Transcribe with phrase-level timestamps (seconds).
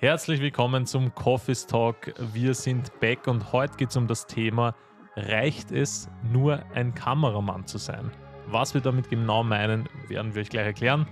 [0.00, 2.14] Herzlich willkommen zum Coffee's Talk.
[2.32, 4.74] Wir sind back und heute geht es um das Thema,
[5.14, 8.10] reicht es nur ein Kameramann zu sein?
[8.46, 11.06] Was wir damit genau meinen, werden wir euch gleich erklären.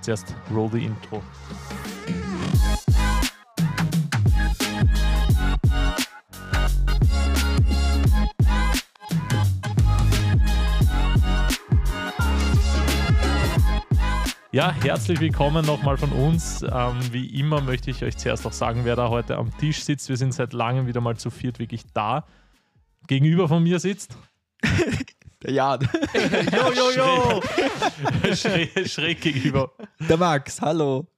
[0.00, 1.22] Zuerst roll the intro.
[14.54, 16.62] Ja, herzlich willkommen nochmal von uns.
[16.62, 20.08] Ähm, wie immer möchte ich euch zuerst auch sagen, wer da heute am Tisch sitzt.
[20.08, 22.24] Wir sind seit langem wieder mal zu viert wirklich da.
[23.08, 24.16] Gegenüber von mir sitzt.
[25.42, 25.80] Der Jan.
[26.52, 28.34] jo, jo, jo.
[28.36, 29.72] schräg, schräg gegenüber.
[29.98, 31.08] Der Max, hallo.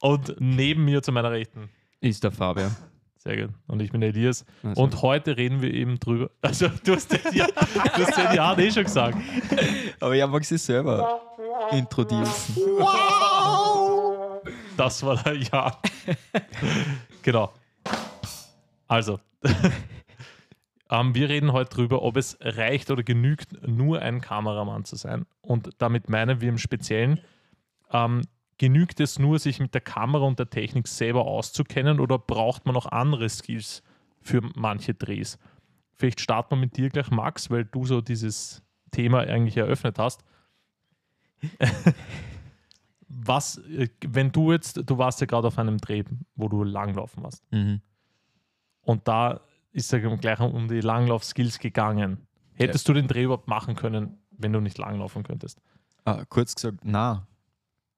[0.00, 1.70] Und neben mir zu meiner Rechten.
[2.00, 2.74] Ist der Fabian.
[3.26, 3.54] Sehr gut.
[3.66, 4.46] Und ich bin der Elias.
[4.62, 4.80] Also.
[4.80, 6.30] Und heute reden wir eben drüber.
[6.42, 9.18] Also, du hast den, ja, du hast den Jan eh schon gesagt.
[10.00, 11.20] Aber ich mag sie selber
[11.72, 12.54] introducen.
[12.54, 14.40] Wow!
[14.76, 15.72] Das war der Jan.
[17.22, 17.52] genau.
[18.86, 19.18] Also,
[20.90, 25.26] ähm, wir reden heute drüber, ob es reicht oder genügt, nur ein Kameramann zu sein.
[25.40, 27.18] Und damit meinen wir im Speziellen,
[27.90, 28.22] ähm,
[28.58, 32.74] genügt es nur, sich mit der Kamera und der Technik selber auszukennen oder braucht man
[32.74, 33.82] noch andere Skills
[34.20, 35.38] für manche Drehs?
[35.94, 40.24] Vielleicht starten wir mit dir gleich, Max, weil du so dieses Thema eigentlich eröffnet hast.
[43.08, 46.02] Was, äh, wenn du jetzt, du warst ja gerade auf einem Dreh,
[46.34, 47.44] wo du langlaufen warst.
[47.52, 47.80] Mhm.
[48.82, 49.40] Und da
[49.72, 52.26] ist ja gleich um die Langlauf-Skills gegangen.
[52.54, 52.94] Hättest ja.
[52.94, 55.60] du den Dreh überhaupt machen können, wenn du nicht langlaufen könntest?
[56.04, 57.26] Ah, kurz gesagt, na,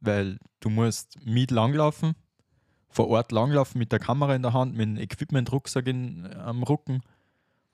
[0.01, 2.15] weil du musst mit langlaufen,
[2.91, 7.03] vor Ort langlaufen mit der Kamera in der Hand, mit dem Equipment-Rucksack am Rücken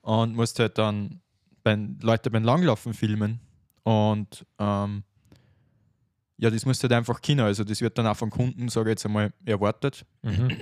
[0.01, 1.21] und musst halt dann
[1.63, 3.39] bei Leute beim Langlaufen filmen
[3.83, 5.03] und ähm,
[6.37, 7.41] ja, das musst du halt einfach können.
[7.41, 10.05] Also das wird dann auch vom Kunden, sage ich jetzt einmal, erwartet.
[10.21, 10.57] Mhm.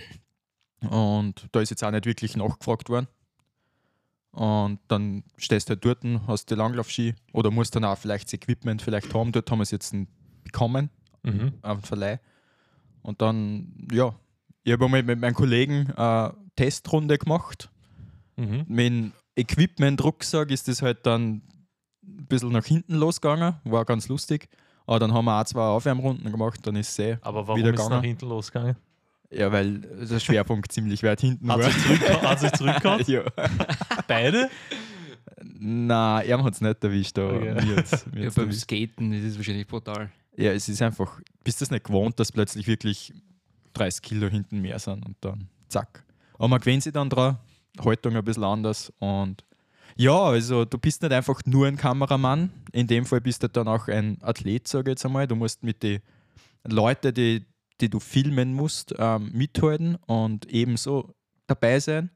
[0.90, 3.08] Und da ist jetzt auch nicht wirklich nachgefragt worden.
[4.32, 8.34] Und dann stehst du halt dort, hast die Langlaufski oder musst dann auch vielleicht das
[8.34, 9.32] Equipment vielleicht haben.
[9.32, 9.96] Dort haben wir es jetzt
[10.44, 10.90] bekommen,
[11.24, 11.54] mhm.
[11.62, 12.20] auf dem Verleih.
[13.02, 14.16] Und dann, ja,
[14.64, 17.70] ich habe mal mit meinem Kollegen eine Testrunde gemacht.
[18.38, 18.66] Mhm.
[18.68, 21.42] Mit dem Equipment-Rucksack ist das halt dann
[22.04, 24.48] ein bisschen nach hinten losgegangen, war ganz lustig.
[24.86, 27.80] Aber dann haben wir auch zwei Aufwärmrunden gemacht, dann ist es eh Aber warum ist
[27.80, 28.76] es nach hinten losgegangen?
[29.32, 32.32] Ja, weil der Schwerpunkt ziemlich weit hinten hat war.
[32.32, 33.04] Hat sich zurückgehauen?
[33.08, 33.24] ja.
[34.08, 34.50] Beide?
[35.42, 37.66] Nein, er hat es nicht erwischt, aber okay.
[37.66, 38.62] mir hat's, mir ja, beim erwischt.
[38.62, 40.12] Skaten ist es wahrscheinlich brutal.
[40.36, 43.14] Ja, es ist einfach, bist du es nicht gewohnt, dass plötzlich wirklich
[43.74, 46.06] 30 Kilo hinten mehr sind und dann zack.
[46.36, 47.38] Aber man gewöhnt sich dann dran,
[47.80, 49.44] Haltung ein bisschen anders und
[49.96, 52.52] ja, also du bist nicht einfach nur ein Kameramann.
[52.72, 55.28] In dem Fall bist du dann auch ein Athlet, sage ich jetzt einmal.
[55.28, 56.02] Du musst mit den
[56.64, 57.46] Leuten, die,
[57.80, 61.14] die du filmen musst, ähm, mithalten und ebenso
[61.48, 62.10] dabei sein.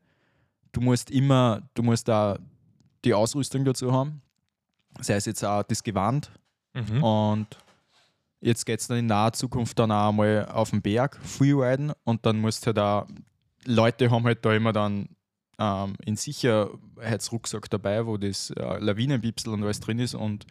[0.72, 2.40] Du musst immer, du musst da
[3.06, 4.22] die Ausrüstung dazu haben.
[5.00, 6.32] Sei es jetzt auch das Gewand.
[6.74, 7.04] Mhm.
[7.04, 7.48] Und
[8.42, 12.25] jetzt geht es dann in naher Zukunft dann auch mal auf den Berg freeriden und
[12.25, 13.08] dann musst du da,
[13.66, 15.09] Leute haben halt da immer dann
[15.59, 20.14] ähm, in Sicherheitsrucksack dabei, wo das äh, Lawinenbipsel und alles drin ist.
[20.14, 20.46] Und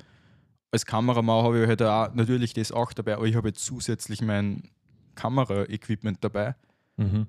[0.71, 4.21] als Kameramann habe ich halt auch natürlich das auch dabei, aber ich habe jetzt zusätzlich
[4.21, 4.71] mein
[5.15, 6.55] Kameraequipment dabei.
[6.97, 7.27] Mhm.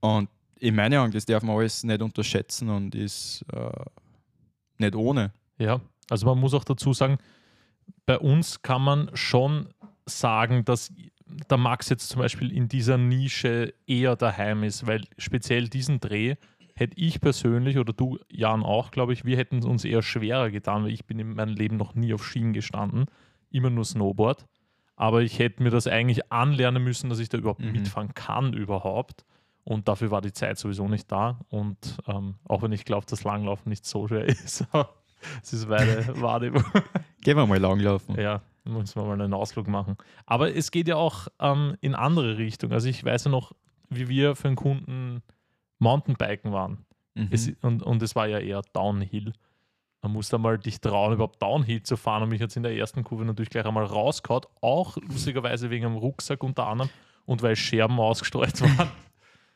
[0.00, 3.84] Und in meinen Augen, das darf man alles nicht unterschätzen und ist äh,
[4.78, 5.32] nicht ohne.
[5.58, 7.18] Ja, also man muss auch dazu sagen,
[8.06, 9.68] bei uns kann man schon
[10.18, 10.92] sagen, dass
[11.50, 16.36] der Max jetzt zum Beispiel in dieser Nische eher daheim ist, weil speziell diesen Dreh
[16.74, 20.50] hätte ich persönlich oder du, Jan, auch, glaube ich, wir hätten es uns eher schwerer
[20.50, 23.06] getan, weil ich bin in meinem Leben noch nie auf Schienen gestanden,
[23.50, 24.46] immer nur Snowboard.
[24.96, 27.72] Aber ich hätte mir das eigentlich anlernen müssen, dass ich da überhaupt mhm.
[27.72, 29.24] mitfahren kann überhaupt.
[29.64, 31.38] Und dafür war die Zeit sowieso nicht da.
[31.48, 34.66] Und ähm, auch wenn ich glaube, dass Langlaufen nicht so schwer ist,
[35.42, 36.64] es ist weiter Wahrnehmung.
[37.20, 38.18] Gehen wir mal langlaufen.
[38.18, 39.96] Ja, müssen wir mal einen Ausflug machen.
[40.26, 42.72] Aber es geht ja auch ähm, in andere Richtungen.
[42.72, 43.52] Also ich weiß ja noch,
[43.88, 45.22] wie wir für einen Kunden
[45.78, 46.84] Mountainbiken waren.
[47.14, 47.28] Mhm.
[47.30, 49.32] Es, und, und es war ja eher Downhill.
[50.02, 52.22] Man muss da mal dich trauen, überhaupt Downhill zu fahren.
[52.22, 54.46] Und mich hat es in der ersten Kurve natürlich gleich einmal rausgehauen.
[54.60, 56.90] Auch lustigerweise wegen einem Rucksack unter anderem
[57.26, 58.90] und weil Scherben ausgestreut waren.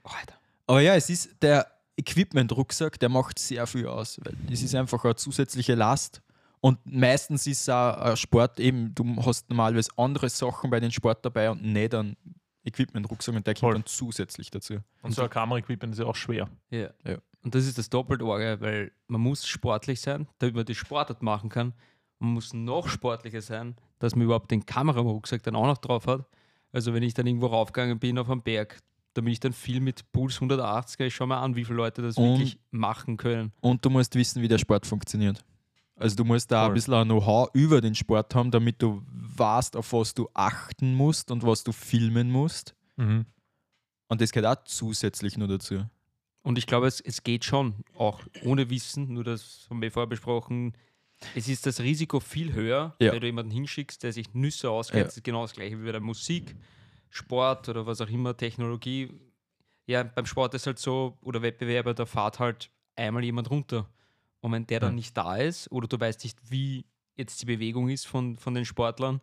[0.02, 0.34] Alter.
[0.66, 5.04] Aber ja, es ist der Equipment-Rucksack, der macht sehr viel aus, weil es ist einfach
[5.04, 6.22] eine zusätzliche Last.
[6.64, 10.90] Und meistens ist es auch ein Sport eben, du hast normalerweise andere Sachen bei den
[10.90, 12.16] Sport dabei und nicht einen
[12.64, 14.78] Equipment-Rucksack und der kommt dann zusätzlich dazu.
[15.02, 16.48] Und so ein Kamera-Equipment ist ja auch schwer.
[16.70, 16.88] Ja.
[17.06, 17.18] ja.
[17.42, 21.22] Und das ist das doppelte Orgel, weil man muss sportlich sein, damit man die Sportart
[21.22, 21.74] machen kann.
[22.18, 26.24] Man muss noch sportlicher sein, dass man überhaupt den Kamerarucksack dann auch noch drauf hat.
[26.72, 28.80] Also wenn ich dann irgendwo raufgegangen bin auf einem Berg,
[29.12, 31.04] da bin ich dann viel mit Puls 180er.
[31.04, 33.52] Ich schau mal an, wie viele Leute das Und- wirklich machen können.
[33.60, 35.44] Und du musst wissen, wie der Sport funktioniert.
[35.96, 39.76] Also du musst da ein bisschen ein Know-how über den Sport haben, damit du weißt,
[39.76, 42.74] auf was du achten musst und was du filmen musst.
[42.96, 43.26] Mhm.
[44.08, 45.84] Und das gehört auch zusätzlich nur dazu.
[46.42, 50.08] Und ich glaube, es, es geht schon, auch ohne Wissen, nur das haben wir vorher
[50.08, 50.76] besprochen.
[51.34, 53.12] Es ist das Risiko viel höher, Ja.
[53.12, 54.98] wenn du jemanden hinschickst, der sich Nüsse auskennt.
[54.98, 55.04] Ja.
[55.04, 56.54] Das ist genau das gleiche wie bei der Musik,
[57.08, 59.10] Sport oder was auch immer, Technologie.
[59.86, 63.88] Ja, beim Sport ist halt so, oder Wettbewerber, da fahrt halt einmal jemand runter.
[64.44, 64.96] Und wenn der dann Ja.
[64.96, 66.84] nicht da ist, oder du weißt nicht, wie
[67.16, 69.22] jetzt die Bewegung ist von, von den Sportlern,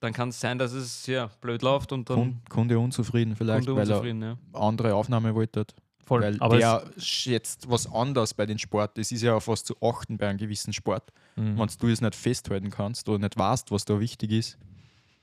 [0.00, 3.66] dann kann es sein, dass es ja blöd läuft und dann Kun- Kunde unzufrieden vielleicht,
[3.68, 3.88] Kunde weil
[4.22, 4.28] er.
[4.30, 4.36] Ja.
[4.52, 5.64] andere Aufnahme wollte.
[6.04, 6.22] Voll.
[6.22, 8.98] Weil aber der schätzt was anders bei den Sport.
[8.98, 11.12] Es ist ja auf was zu achten bei einem gewissen Sport.
[11.36, 11.56] mhm.
[11.56, 14.58] Wenn du es nicht festhalten kannst oder nicht weißt, was da wichtig ist.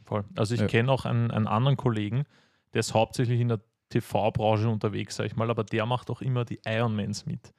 [0.06, 0.24] Voll.
[0.38, 0.68] Also ich Ja.
[0.68, 2.24] kenne auch einen, einen anderen Kollegen,
[2.74, 6.46] der ist hauptsächlich in der TV-Branche unterwegs, sag ich mal, aber der macht auch immer
[6.46, 7.54] die Ironmans mit.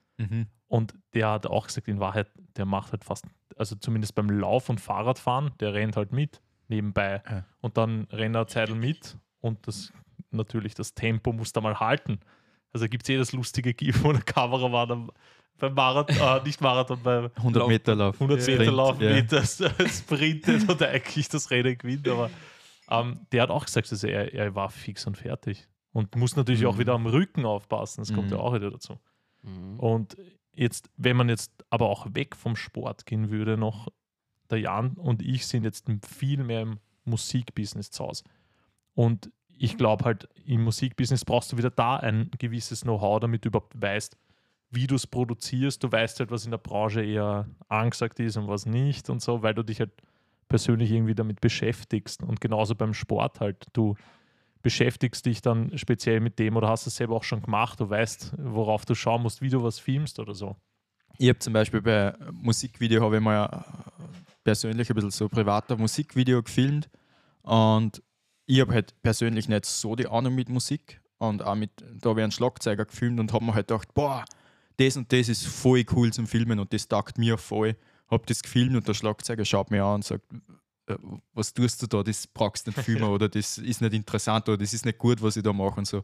[0.68, 3.24] Und der hat auch gesagt, in Wahrheit, der macht halt fast,
[3.56, 7.22] also zumindest beim Lauf- und Fahrradfahren, der rennt halt mit nebenbei.
[7.28, 7.44] Ja.
[7.60, 9.92] Und dann rennt er Zeitl mit und das
[10.30, 12.20] natürlich das Tempo muss da mal halten.
[12.72, 15.10] Also gibt es eh das lustige GIF, wo eine Kamera war dann
[15.58, 18.14] beim Marathon, äh, nicht Marathon, beim 100 Lauf- Meter Lauf.
[18.14, 19.12] 100 Sprint, Meter Lauf ja.
[19.14, 22.06] mit, das sprintet und eigentlich das Rennen gewinnt.
[22.08, 22.30] Aber
[22.90, 25.66] ähm, der hat auch gesagt, also er, er war fix und fertig.
[25.92, 26.78] Und muss natürlich auch Mhm.
[26.78, 28.34] wieder am Rücken aufpassen, das kommt Mhm.
[28.34, 28.98] ja auch wieder dazu.
[29.42, 29.78] Mhm.
[29.78, 30.16] Und
[30.54, 33.88] jetzt, wenn man jetzt aber auch weg vom Sport gehen würde, noch
[34.50, 38.24] der Jan und ich sind jetzt viel mehr im Musikbusiness zu Hause.
[38.94, 43.48] Und ich glaube halt, im Musikbusiness brauchst du wieder da ein gewisses Know-how, damit du
[43.48, 44.16] überhaupt weißt,
[44.70, 45.82] wie du es produzierst.
[45.82, 49.42] Du weißt halt, was in der Branche eher angesagt ist und was nicht und so,
[49.42, 49.92] weil du dich halt
[50.48, 52.22] persönlich irgendwie damit beschäftigst.
[52.22, 53.66] Und genauso beim Sport halt.
[53.72, 53.96] Du
[54.62, 57.80] beschäftigst dich dann speziell mit dem oder hast es selber auch schon gemacht.
[57.80, 60.56] Du weißt, worauf du schauen musst, wie du was filmst oder so.
[61.18, 64.02] Ich habe zum Beispiel bei Musikvideo habe ich mal äh,
[64.44, 66.88] persönlich ein bisschen so privater Musikvideo gefilmt
[67.42, 68.02] und
[68.46, 71.70] ich habe halt persönlich nicht so die Ahnung mit Musik und auch mit,
[72.00, 74.24] da habe ich einen Schlagzeuger gefilmt und habe mir halt gedacht, boah,
[74.78, 77.76] das und das ist voll cool zum Filmen und das taugt mir voll.
[78.10, 80.24] Habe das gefilmt und der Schlagzeuger schaut mir an und sagt,
[81.34, 84.58] was tust du da, das brauchst du nicht filmen oder das ist nicht interessant oder
[84.58, 86.02] das ist nicht gut, was ich da mache und so.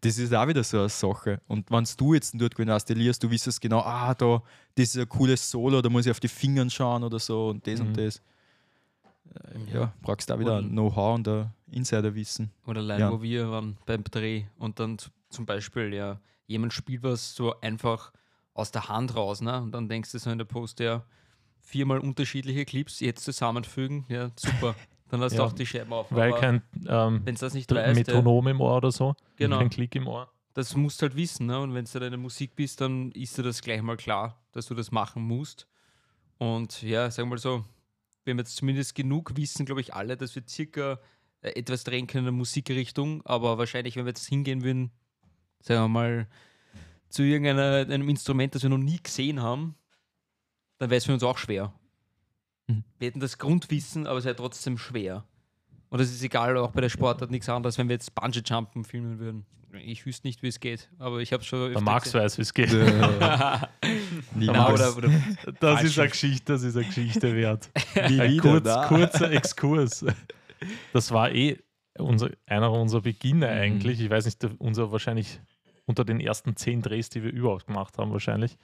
[0.00, 1.40] Das ist auch wieder so eine Sache.
[1.48, 4.42] Und wenn du jetzt dort gewesen du wissest genau, ah, da,
[4.74, 7.66] das ist ein cooles Solo, da muss ich auf die Fingern schauen oder so und
[7.66, 7.86] das Mhm.
[7.88, 8.22] und das.
[9.34, 12.50] Äh, Ja, brauchst du auch wieder Know-how und ein Insiderwissen.
[12.66, 13.10] Oder allein, Ja.
[13.12, 14.98] wo wir waren beim Dreh und dann
[15.30, 18.12] zum Beispiel, ja, jemand spielt was so einfach
[18.54, 19.60] aus der Hand raus, ne?
[19.62, 21.04] Und dann denkst du so in der Post, ja,
[21.62, 24.74] viermal unterschiedliche Clips jetzt zusammenfügen, ja, super.
[25.08, 25.44] Dann hast du Ja.
[25.46, 26.06] auch die Scheiben auf.
[26.10, 29.58] Weil Aber kein ähm, wenn du das nicht weißt, Metronom im Ohr oder so, Genau.
[29.58, 30.30] kein Klick im Ohr.
[30.54, 31.58] das musst du halt wissen, ne?
[31.60, 34.74] Und wenn du deine Musik bist, dann ist dir das gleich mal klar, dass du
[34.74, 35.66] das machen musst.
[36.38, 37.64] Und ja, sagen wir mal so,
[38.24, 40.98] wir haben jetzt zumindest genug wissen, glaube ich, alle, dass wir circa
[41.40, 44.90] äh, etwas drehen können in der Musikrichtung, aber wahrscheinlich, wenn wir jetzt hingehen würden,
[45.60, 46.28] sagen wir mal,
[47.08, 49.74] zu irgendeinem Instrument, das wir noch nie gesehen haben,
[50.82, 51.72] dann wäre es für uns auch schwer.
[52.66, 52.82] Mhm.
[52.98, 55.24] Wir hätten das Grundwissen, aber es wäre trotzdem schwer.
[55.90, 59.20] Und das ist egal, auch bei der Sportart nichts anderes, wenn wir jetzt Bungee-Jumpen filmen
[59.20, 59.46] würden.
[59.84, 61.60] Ich wüsste nicht, wie es geht, aber ich habe schon.
[61.60, 62.72] Der öfter Max weiß, wie es geht.
[63.20, 63.68] Na,
[64.34, 64.96] niemals.
[64.96, 65.10] oder, oder
[65.60, 67.70] Das ist eine Geschichte, das ist eine Geschichte wert.
[68.08, 68.42] Nie Ein wieder,
[68.88, 70.04] kurz, kurzer Exkurs.
[70.92, 71.58] Das war eh
[71.96, 73.60] unser, einer unserer Beginner Mhm.
[73.60, 74.00] eigentlich.
[74.00, 75.40] Ich weiß nicht, unser wahrscheinlich
[75.86, 78.58] unter den ersten zehn Drehs, die wir überhaupt gemacht haben, wahrscheinlich.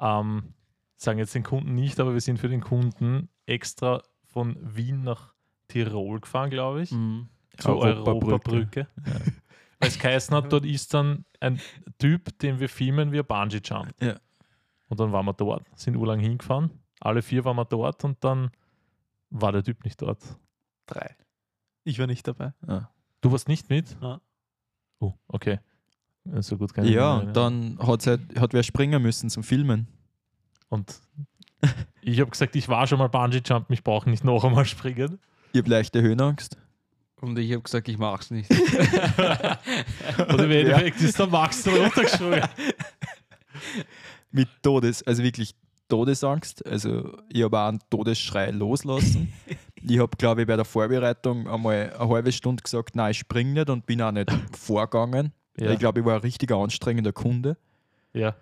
[0.00, 0.54] Ähm,
[1.02, 5.32] sagen jetzt den Kunden nicht, aber wir sind für den Kunden extra von Wien nach
[5.68, 7.28] Tirol gefahren, glaube ich, Mhm.
[7.58, 8.26] zur Europabrücke.
[8.26, 8.86] Europabrücke.
[9.80, 11.58] Weil es geheißen hat, dort ist dann ein
[11.98, 13.94] Typ, den wir filmen, wie er Bungee Jump.
[14.02, 14.16] Ja.
[14.88, 16.70] Und dann waren wir dort, sind urlang hingefahren.
[17.00, 18.50] Alle vier waren wir dort und dann
[19.30, 20.18] war der Typ nicht dort.
[20.86, 21.16] Drei.
[21.84, 22.52] Ich war nicht dabei.
[22.68, 22.90] Ja.
[23.22, 23.96] Du warst nicht mit?
[24.02, 24.20] Ja.
[24.98, 25.60] Oh, okay.
[26.40, 29.86] So gut kann ich Ja, und dann hat, halt, hat wer springen müssen zum Filmen.
[30.70, 31.00] Und
[32.00, 35.18] ich habe gesagt, ich war schon mal Bungee Jump, ich brauche nicht noch einmal springen.
[35.52, 36.56] Ich habe leichte Höhenangst.
[37.20, 38.50] Und ich habe gesagt, ich mache es nicht.
[40.28, 42.42] Und im Endeffekt ist der Max dann runtergesprungen.
[44.30, 45.54] Mit Todes, also wirklich
[45.88, 46.64] Todesangst.
[46.64, 49.32] Also ich habe auch einen Todesschrei loslassen.
[49.82, 53.52] ich habe, glaube ich, bei der Vorbereitung einmal eine halbe Stunde gesagt, nein, ich springe
[53.52, 55.32] nicht und bin auch nicht vorgegangen.
[55.58, 55.72] Ja.
[55.72, 57.58] Ich glaube, ich war ein richtiger anstrengender Kunde.
[58.14, 58.34] ja.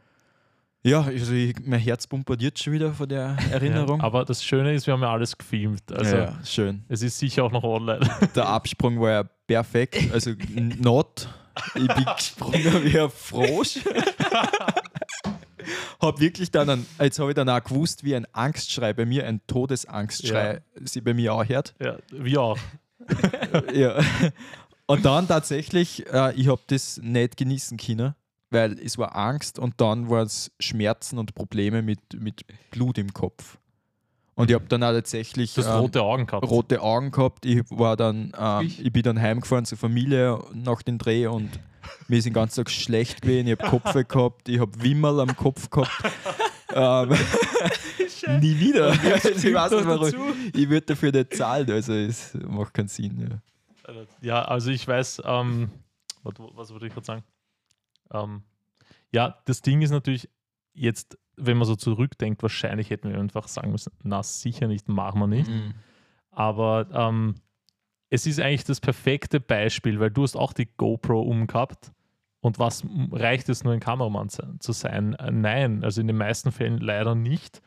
[0.88, 4.00] Ja, also ich, mein Herz bombardiert schon wieder von der Erinnerung.
[4.00, 5.92] Ja, aber das Schöne ist, wir haben ja alles gefilmt.
[5.92, 6.84] Also ja, schön.
[6.88, 8.08] es ist sicher auch noch online.
[8.34, 10.10] Der Absprung war ja perfekt.
[10.12, 11.28] Also not.
[11.74, 13.80] Ich bin gesprungen wie ein Frosch.
[16.00, 19.26] hab wirklich dann, einen, jetzt habe ich dann auch gewusst, wie ein Angstschrei bei mir,
[19.26, 21.74] ein Todesangstschrei, sie bei mir auch hört.
[21.80, 22.58] Ja, wir auch.
[23.74, 23.98] ja.
[24.86, 28.14] Und dann tatsächlich, äh, ich habe das nicht genießen können,
[28.50, 33.12] weil es war Angst und dann war es Schmerzen und Probleme mit, mit Blut im
[33.12, 33.58] Kopf.
[34.34, 36.48] Und ich habe dann auch tatsächlich Du hast ähm, rote Augen gehabt.
[36.48, 37.44] rote Augen gehabt.
[37.44, 38.84] Ich war dann, ähm, Ich?
[38.84, 41.50] ich bin dann heimgefahren zur Familie nach dem Dreh und
[42.06, 43.48] mir ist den ganzen Tag schlecht gewesen.
[43.48, 45.90] Ich habe Kopf gehabt, ich habe Wimmerl am Kopf gehabt.
[46.72, 47.10] ähm,
[48.40, 48.92] nie wieder.
[48.94, 50.34] ich weiß nicht warum.
[50.54, 53.28] Ich würde dafür nicht zahlen, also es macht keinen Sinn.
[53.28, 53.94] Ja.
[54.20, 55.70] Ja, also ich weiß, ähm,
[56.22, 57.22] was, was würde ich gerade sagen?
[58.12, 58.42] Ähm,
[59.12, 60.28] ja, das Ding ist natürlich
[60.74, 65.20] jetzt, wenn man so zurückdenkt, wahrscheinlich hätten wir einfach sagen müssen, na sicher nicht, machen
[65.20, 65.50] wir nicht.
[66.30, 67.36] Aber ähm,
[68.10, 71.92] es ist eigentlich das perfekte Beispiel, weil du hast auch die GoPro umgehabt.
[72.40, 75.14] Und was reicht es nur, ein Kameramann zu sein?
[75.14, 77.60] Äh, Nein, also in den meisten Fällen leider nicht.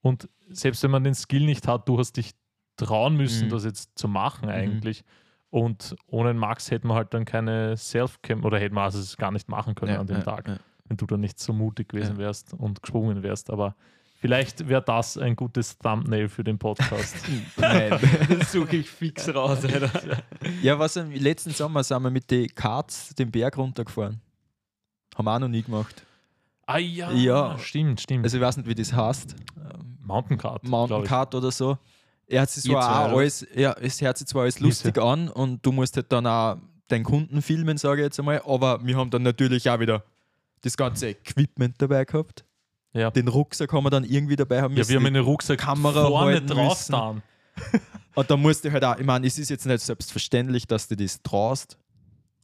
[0.00, 2.32] Und selbst wenn man den Skill nicht hat, du hast dich
[2.76, 3.50] trauen müssen, Mhm.
[3.50, 5.04] das jetzt zu machen eigentlich.
[5.52, 9.30] Und ohne Max hätten wir halt dann keine Self-Cam oder hätten wir also es gar
[9.30, 12.80] nicht machen können an dem Tag, wenn du dann nicht so mutig gewesen wärst und
[12.80, 13.50] gesprungen wärst.
[13.50, 13.76] Aber
[14.18, 17.16] vielleicht wäre das ein gutes Thumbnail für den Podcast.
[17.58, 17.98] Nein.
[18.30, 20.22] Das suche ich fix raus, Alter.
[20.62, 24.22] ja, was im letzten Sommer sind wir mit den Karts den Berg runtergefahren.
[25.14, 26.02] Haben wir auch noch nie gemacht.
[26.64, 27.58] ah ja, Ja.
[27.58, 28.24] stimmt, stimmt.
[28.24, 29.36] Also ich weiß nicht, wie das heißt.
[30.00, 30.64] Mountain Kart.
[30.66, 31.04] Mountain.
[31.04, 31.76] Kart oder so.
[32.32, 35.64] Er hat sich zwei, auch alles, ja, es hört sich zwar alles lustig an und
[35.64, 36.56] du musst halt dann auch
[36.88, 40.02] deinen Kunden filmen, sage ich jetzt einmal, aber wir haben dann natürlich auch wieder
[40.62, 42.44] das ganze Equipment dabei gehabt.
[42.94, 43.10] Ja.
[43.10, 45.16] Den Rucksack haben wir dann irgendwie dabei haben Ja, wir haben müssen.
[45.16, 46.92] eine Rucksack Kamera vorne drauf müssen.
[46.92, 47.22] dann.
[48.14, 50.96] und da musst du halt auch, ich meine, es ist jetzt nicht selbstverständlich, dass du
[50.96, 51.76] das traust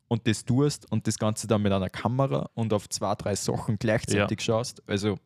[0.09, 3.78] und das tust und das Ganze dann mit einer Kamera und auf zwei, drei Sachen
[3.78, 4.83] gleichzeitig schaust.
[4.87, 5.18] Also,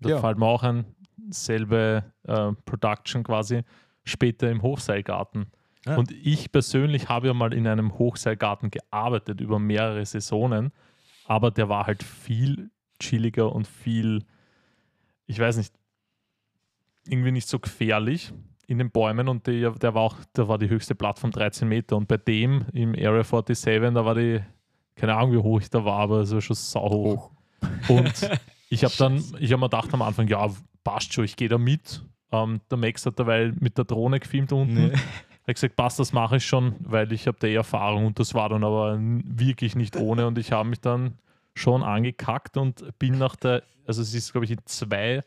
[0.00, 0.20] Da Ja.
[0.20, 0.84] fällt mir auch ein,
[1.30, 3.62] selbe äh, Production quasi,
[4.04, 5.46] später im Hochseilgarten.
[5.86, 5.96] Ah.
[5.96, 10.72] Und ich persönlich habe ja mal in einem Hochseilgarten gearbeitet über mehrere Saisonen,
[11.26, 14.24] aber der war halt viel chilliger und viel,
[15.26, 15.72] ich weiß nicht,
[17.06, 18.32] irgendwie nicht so gefährlich
[18.66, 21.96] in den Bäumen und der, der war auch, da war die höchste Plattform 13 Meter
[21.96, 24.40] und bei dem im Area 47, da war die,
[24.94, 27.30] keine Ahnung wie hoch ich da war, aber es war schon sauhoch.
[27.30, 27.88] hoch.
[27.88, 28.30] Und
[28.68, 30.48] ich habe dann, ich habe mir gedacht am Anfang, ja,
[30.84, 32.02] passt schon, ich gehe da mit.
[32.32, 34.74] Ähm, der Max hat dabei mit der Drohne gefilmt unten.
[34.88, 34.92] Nee.
[34.92, 38.18] Er hat gesagt, passt, das mache ich schon, weil ich habe da eh Erfahrung und
[38.20, 41.14] das war dann aber wirklich nicht ohne und ich habe mich dann
[41.54, 45.24] schon angekackt und bin nach der, also es ist glaube ich in zwei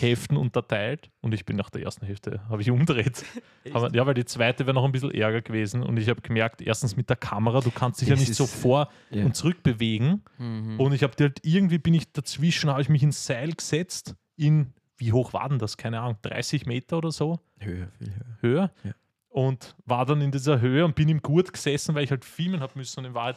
[0.00, 3.24] Hälften unterteilt und ich bin nach der ersten Hälfte, habe ich umdreht.
[3.72, 6.60] Aber, ja, weil die zweite wäre noch ein bisschen ärger gewesen und ich habe gemerkt,
[6.62, 9.24] erstens mit der Kamera, du kannst dich ja Das nicht so vor Ja.
[9.24, 10.80] und zurück bewegen Mhm.
[10.80, 14.72] und ich habe halt irgendwie bin ich dazwischen, habe ich mich ins Seil gesetzt in,
[15.02, 15.76] wie hoch war denn das?
[15.76, 18.36] Keine Ahnung, 30 Meter oder so Höher, viel höher.
[18.40, 18.92] höher Ja.
[19.30, 22.60] und war dann in dieser Höhe und bin im Gurt gesessen, weil ich halt filmen
[22.60, 23.36] habe müssen und in Wahrheit,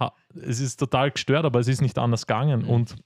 [0.00, 2.68] ha, es ist total gestört, aber es ist nicht anders gegangen Mhm.
[2.70, 2.96] und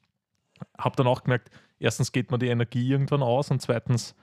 [0.79, 4.15] habe dann auch gemerkt, erstens geht mir die Energie irgendwann aus und zweitens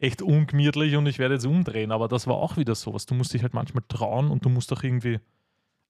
[0.00, 3.04] echt ungemütlich und ich werde jetzt umdrehen, aber das war auch wieder sowas.
[3.06, 5.18] Du musst dich halt manchmal trauen und du musst auch irgendwie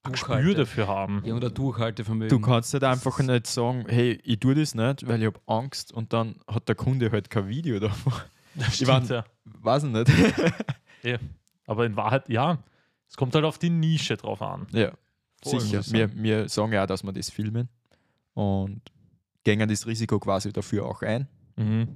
[0.09, 1.23] ein Gespür dafür haben.
[1.25, 2.29] Ja, oder Durchhaltevermögen.
[2.29, 5.93] Du kannst halt einfach nicht sagen, hey, ich tue das nicht, weil ich habe Angst
[5.93, 8.13] und dann hat der Kunde halt kein Video davon.
[8.55, 9.25] Das Ich mein- stimmt, ja.
[9.63, 10.11] Weiß ich nicht.
[11.67, 12.59] Aber in Wahrheit, ja,
[13.09, 14.67] es kommt halt auf die Nische drauf an.
[14.73, 14.93] ja,
[15.45, 15.83] Voll, sicher.
[15.93, 17.69] Wir, wir sagen ja auch, dass wir das filmen
[18.35, 18.81] und
[19.45, 21.29] gängen das Risiko quasi dafür auch ein.
[21.57, 21.89] Mhm.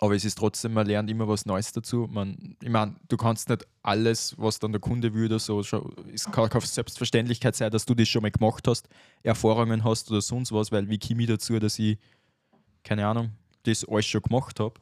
[0.00, 2.06] Aber es ist trotzdem, man lernt immer was Neues dazu.
[2.08, 5.92] Man, ich meine, du kannst nicht alles, was dann der Kunde will oder so, schon,
[6.12, 8.88] es kann keine Selbstverständlichkeit sein, dass du das schon mal gemacht hast,
[9.22, 11.98] Erfahrungen hast oder sonst was, weil wie komme ich dazu, dass ich,
[12.84, 13.32] keine Ahnung,
[13.64, 14.74] das alles schon gemacht habe.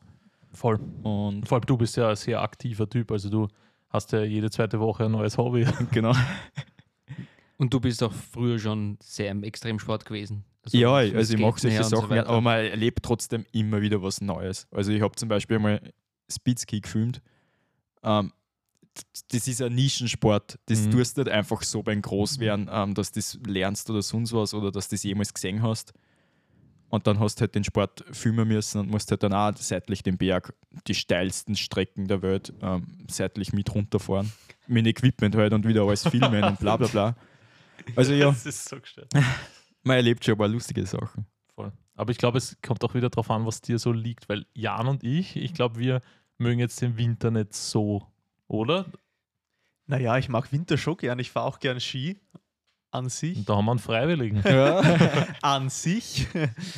[0.52, 0.78] Voll.
[1.02, 3.48] Und Vor allem du bist ja ein sehr aktiver Typ, also du
[3.88, 5.66] hast ja jede zweite Woche ein neues Hobby.
[5.92, 6.14] genau.
[7.56, 10.44] Und du bist auch früher schon sehr im Extremsport gewesen.
[10.66, 12.28] Also ja, also ich mache solche so Sachen, weiter.
[12.28, 14.66] aber man erlebt trotzdem immer wieder was Neues.
[14.70, 15.80] Also ich habe zum Beispiel einmal
[16.30, 17.22] Speedski gefilmt.
[18.02, 18.32] Ähm,
[19.30, 20.58] das ist ein Nischensport.
[20.66, 20.90] Das Mhm.
[20.92, 24.54] tust du nicht einfach so beim Großwerden, ähm, dass du das lernst oder sonst was
[24.54, 25.92] oder dass du das jemals gesehen hast.
[26.88, 30.02] Und dann hast du halt den Sport filmen müssen und musst halt dann auch seitlich
[30.02, 30.54] den Berg,
[30.86, 34.32] die steilsten Strecken der Welt, ähm, seitlich mit runterfahren.
[34.68, 37.16] Mit Equipment halt und wieder alles filmen und bla bla bla.
[37.94, 39.12] Also ja, Das ist so gestört.
[39.86, 41.26] man erlebt schon ein paar lustige Sachen.
[41.54, 41.72] Voll.
[41.94, 44.86] Aber ich glaube, es kommt auch wieder darauf an, was dir so liegt, weil Jan
[44.86, 46.00] und ich, ich glaube, wir
[46.38, 48.06] mögen jetzt den Winter nicht so,
[48.48, 48.86] oder?
[49.86, 51.18] Naja, ich mag Winter schon gern.
[51.18, 52.18] Ich fahre auch gern Ski.
[52.90, 53.44] An sich.
[53.44, 54.42] Da haben wir einen Freiwilligen.
[54.44, 54.80] Ja.
[55.42, 56.26] An sich.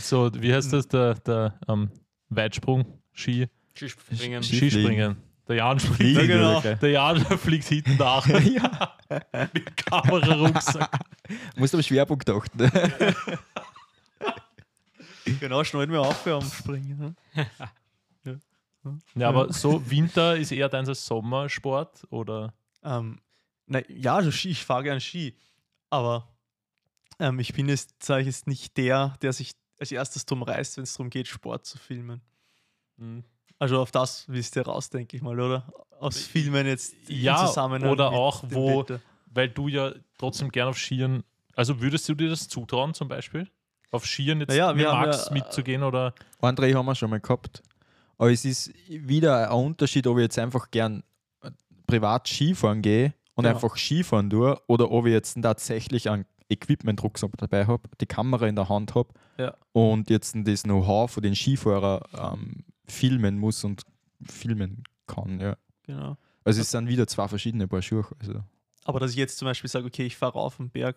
[0.00, 0.88] So, wie heißt das?
[0.88, 1.90] Der, der ähm,
[2.28, 4.42] Weitsprung, Ski, Skispringen.
[4.42, 5.16] Ski- Skispringen.
[5.48, 5.96] Der Jan springt.
[5.96, 6.60] Fliegen, genau.
[6.60, 8.96] Der Jan fliegt hinten nach ja.
[9.54, 10.98] mit Kamerarucksack.
[11.56, 12.70] Musst aber Schwerpunkt achten.
[15.40, 17.16] genau, schneiden wir auf am Springen.
[17.34, 18.40] ne?
[19.14, 22.54] Ja, aber so Winter ist eher dein Sommersport oder?
[22.82, 23.20] Ähm,
[23.66, 25.36] na, ja, also Ski, ich fahre gern Ski,
[25.90, 26.28] aber
[27.18, 30.76] ähm, ich bin jetzt, sage ich jetzt, nicht der, der sich als erstes drum reißt,
[30.76, 32.22] wenn es darum geht, Sport zu filmen.
[32.98, 33.24] Hm.
[33.58, 35.64] Also auf das willst du raus, denke ich mal, oder?
[35.98, 39.00] Aus Filmen jetzt im Ja, Zusammenhang oder auch, wo- Wetter.
[39.26, 41.22] Weil du ja trotzdem gern auf Skiern,
[41.54, 43.48] also würdest du dir das zutrauen zum Beispiel?
[43.90, 46.14] Auf Skiern jetzt Naja, mit Max ja, äh, mitzugehen oder?
[46.40, 47.62] André haben wir schon mal gehabt.
[48.16, 51.02] Aber es ist wieder ein Unterschied, ob ich jetzt einfach gern
[51.42, 51.50] äh,
[51.86, 53.54] privat Skifahren gehe und Genau.
[53.56, 58.56] einfach Skifahren tue oder ob ich jetzt tatsächlich einen Equipment-Rucksack dabei habe, die Kamera in
[58.56, 59.54] der Hand habe Ja.
[59.72, 62.02] und jetzt das Know-how von den Skifahrer
[62.34, 63.82] ähm, filmen muss und
[64.22, 65.40] filmen kann.
[65.40, 65.56] Ja.
[65.84, 66.16] Genau.
[66.44, 68.06] Also es sind wieder zwei verschiedene Paar Schuhe.
[68.20, 68.42] Also.
[68.84, 70.96] Aber dass ich jetzt zum Beispiel sage, okay, ich fahre auf den Berg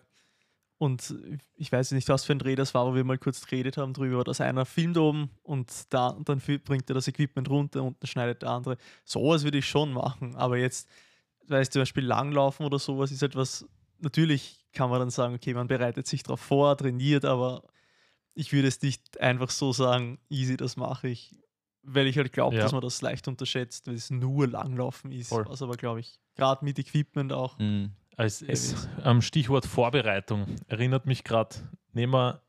[0.78, 1.14] und
[1.54, 3.92] ich weiß nicht, was für ein Dreh das war, wo wir mal kurz geredet haben
[3.92, 8.02] drüber, dass einer filmt oben und da, dann fi- bringt er das Equipment runter und
[8.02, 8.76] dann schneidet der andere.
[9.04, 10.88] Sowas würde ich schon machen, aber jetzt,
[11.46, 13.66] weil zum Beispiel Langlaufen oder sowas ist etwas,
[13.98, 17.62] natürlich kann man dann sagen, okay, man bereitet sich darauf vor, trainiert, aber
[18.34, 21.38] ich würde es nicht einfach so sagen, easy, das mache ich,
[21.82, 22.62] weil ich halt glaube, Ja.
[22.62, 25.44] dass man das leicht unterschätzt, weil es nur Langlaufen ist, Voll.
[25.48, 27.92] was aber glaube ich, gerade mit Equipment auch Mhm.
[28.16, 31.56] Als, es, am Stichwort Vorbereitung erinnert mich gerade,
[31.94, 32.42] nehmen wir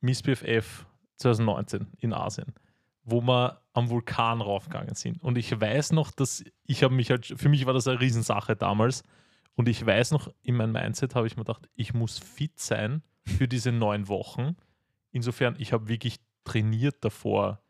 [0.00, 2.54] Miss BFF 2019 in Asien,
[3.04, 5.22] wo wir am Vulkan raufgegangen sind.
[5.22, 8.56] Und ich weiß noch, dass ich habe mich halt, für mich war das eine Riesensache
[8.56, 9.02] damals.
[9.56, 13.02] Und ich weiß noch, in meinem Mindset habe ich mir gedacht, ich muss fit sein
[13.26, 14.56] für diese neun Wochen.
[15.12, 17.60] Insofern, ich habe wirklich trainiert davor,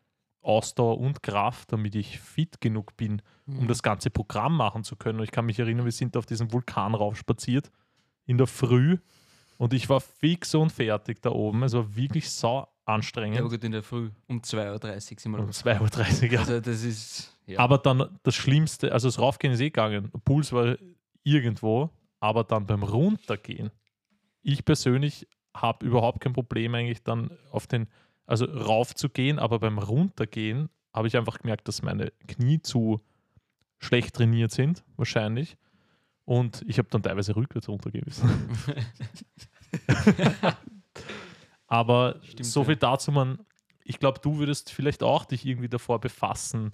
[0.41, 3.59] Ausdauer und Kraft, damit ich fit genug bin, Mhm.
[3.59, 5.19] um das ganze Programm machen zu können.
[5.19, 7.69] Und ich kann mich erinnern, wir sind auf diesen Vulkan rauf spaziert
[8.25, 8.97] in der Früh
[9.57, 11.63] und ich war fix und fertig da oben.
[11.63, 13.41] Es war wirklich sau Ja, anstrengend.
[13.49, 15.63] gut, in der Früh um 2.30 Uhr sind wir um los.
[15.65, 16.31] 2.30 Uhr.
[16.33, 16.39] Ja.
[16.39, 17.37] Also das ist.
[17.45, 17.59] Ja.
[17.59, 20.09] Aber dann das Schlimmste, also das Raufgehen ist eh gegangen.
[20.13, 20.75] Der Puls war
[21.23, 23.71] irgendwo, aber dann beim Runtergehen.
[24.43, 27.87] Ich persönlich habe überhaupt kein Problem eigentlich dann auf den,
[28.25, 33.01] also raufzugehen, aber beim Runtergehen habe ich einfach gemerkt, dass meine Knie zu
[33.79, 35.57] schlecht trainiert sind, wahrscheinlich.
[36.25, 38.29] Und ich habe dann teilweise rückwärts runtergehen müssen.
[41.67, 42.65] aber Stimmt, so ja.
[42.67, 43.39] viel dazu, man,
[43.83, 46.73] ich glaube, du würdest vielleicht auch dich irgendwie davor befassen,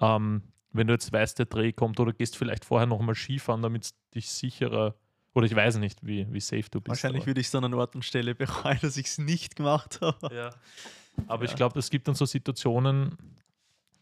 [0.00, 3.84] ähm, wenn du jetzt weißt, der Dreh kommt oder gehst vielleicht vorher nochmal Skifahren, damit
[3.84, 4.94] es dich sicherer
[5.34, 6.88] oder ich weiß nicht, wie, wie safe du bist.
[6.88, 9.56] Wahrscheinlich aber, würde ich es dann an Ort und Stelle bereuen, dass ich es nicht
[9.56, 10.34] gemacht habe.
[10.34, 10.50] ja.
[11.26, 11.56] aber ich Ja.
[11.56, 13.16] glaube, es gibt dann so Situationen,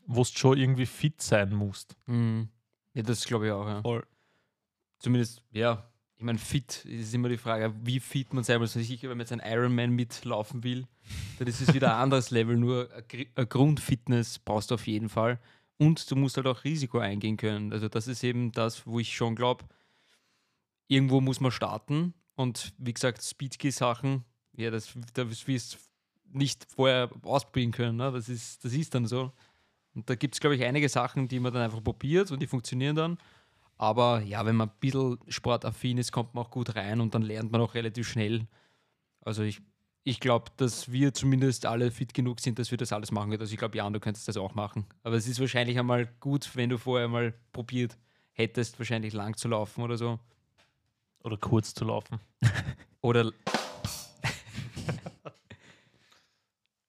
[0.06, 1.96] wo du schon irgendwie fit sein musst.
[2.06, 2.48] Mhm.
[2.94, 3.82] Ja, das glaube ich auch, ja.
[3.82, 4.06] Voll.
[4.98, 5.84] Zumindest, ja.
[6.16, 8.74] Ich meine, fit ist immer die Frage, wie fit man selber ist.
[8.76, 10.88] Also sicher, wenn man jetzt einen Ironman mitlaufen will,
[11.38, 12.56] dann ist es wieder ein anderes Level.
[12.56, 12.88] Nur
[13.36, 15.38] eine Grundfitness brauchst du auf jeden Fall.
[15.76, 17.72] Und du musst halt auch Risiko eingehen können.
[17.72, 19.64] Also das ist eben das, wo ich schon glaube,
[20.88, 22.14] irgendwo muss man starten.
[22.34, 24.24] Und wie gesagt, Speedski-Sachen,
[24.56, 25.78] ja, das, das wirst du
[26.38, 27.96] nicht vorher ausprobieren können.
[27.96, 28.10] Ne?
[28.10, 29.32] Das, ist, das ist dann so.
[29.94, 32.46] Und da gibt es, glaube ich, einige Sachen, die man dann einfach probiert und die
[32.46, 33.18] funktionieren dann.
[33.76, 37.22] Aber ja, wenn man ein bisschen sportaffin ist, kommt man auch gut rein und dann
[37.22, 38.46] lernt man auch relativ schnell.
[39.20, 39.60] Also ich,
[40.02, 43.40] ich glaube, dass wir zumindest alle fit genug sind, dass wir das alles machen können.
[43.40, 44.86] Also ich glaube, Jan, du könntest das auch machen.
[45.02, 47.96] Aber es ist wahrscheinlich einmal gut, wenn du vorher mal probiert
[48.32, 50.18] hättest, wahrscheinlich lang zu laufen oder so.
[51.24, 52.20] Oder kurz zu laufen.
[53.00, 53.32] Oder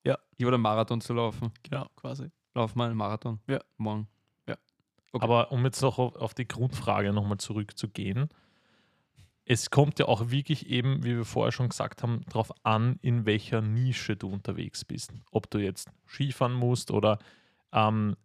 [0.03, 0.17] Ja.
[0.37, 1.51] Ja, oder Marathon zu laufen.
[1.63, 2.31] Genau, quasi.
[2.55, 3.39] Lauf mal einen Marathon.
[3.47, 3.59] Ja.
[3.77, 4.07] Morgen.
[5.11, 5.23] Okay.
[5.23, 8.29] Aber um jetzt noch auf, auf die Grundfrage nochmal zurückzugehen,
[9.45, 13.25] es kommt ja auch wirklich eben, wie wir vorher schon gesagt haben, darauf an, in
[13.25, 15.11] welcher Nische du unterwegs bist.
[15.31, 17.17] Ob du jetzt Skifahren musst oder
[17.71, 18.15] ähm,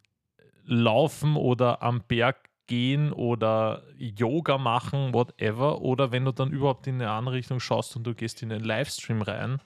[0.65, 5.81] laufen oder am Berg gehen oder Yoga machen, whatever.
[5.81, 8.63] Oder wenn du dann überhaupt in eine andere Richtung schaust und du gehst in den
[8.63, 9.61] Livestream rein.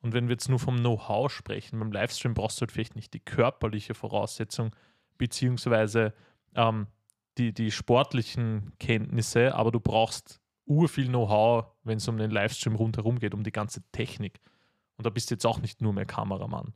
[0.00, 3.14] Und wenn wir jetzt nur vom Know-how sprechen, beim Livestream brauchst du halt vielleicht nicht
[3.14, 4.74] die körperliche Voraussetzung,
[5.18, 6.12] beziehungsweise
[6.54, 6.86] ähm,
[7.38, 13.18] die, die sportlichen Kenntnisse, aber du brauchst urviel Know-how, wenn es um den Livestream rundherum
[13.18, 14.40] geht, um die ganze Technik.
[14.96, 16.72] Und da bist du jetzt auch nicht nur mehr Kameramann.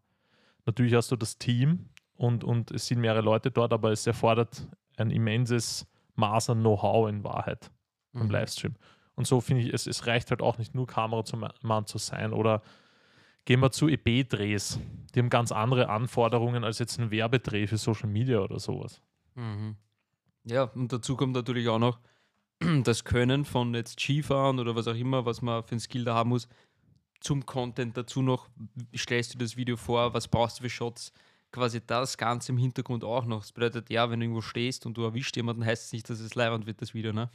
[0.66, 4.66] Natürlich hast du das Team und, und es sind mehrere Leute dort, aber es erfordert
[5.00, 5.86] ein immenses
[6.16, 7.70] Maß an Know-how in Wahrheit
[8.12, 8.30] beim Mhm.
[8.32, 8.74] Livestream.
[9.14, 12.32] Und so finde ich, es, es reicht halt auch nicht nur Kameramann zu sein.
[12.32, 12.62] Oder
[13.44, 14.78] gehen wir zu EB-Drehs.
[15.14, 19.02] Die haben ganz andere Anforderungen als jetzt ein Werbedreh für Social Media oder sowas.
[19.34, 19.76] Mhm.
[20.44, 22.00] Ja, und dazu kommt natürlich auch noch
[22.84, 26.14] das Können von jetzt Skifahren oder was auch immer, was man für ein Skill da
[26.14, 26.48] haben muss,
[27.20, 28.48] zum Content dazu noch,
[28.96, 31.12] stellst du das Video vor, was brauchst du für Shots,
[31.52, 33.40] quasi das Ganze im Hintergrund auch noch.
[33.40, 36.20] Das bedeutet, ja, wenn du irgendwo stehst und du erwischst jemanden, heißt es nicht, dass
[36.20, 37.30] es leibend wird, das Video, ne?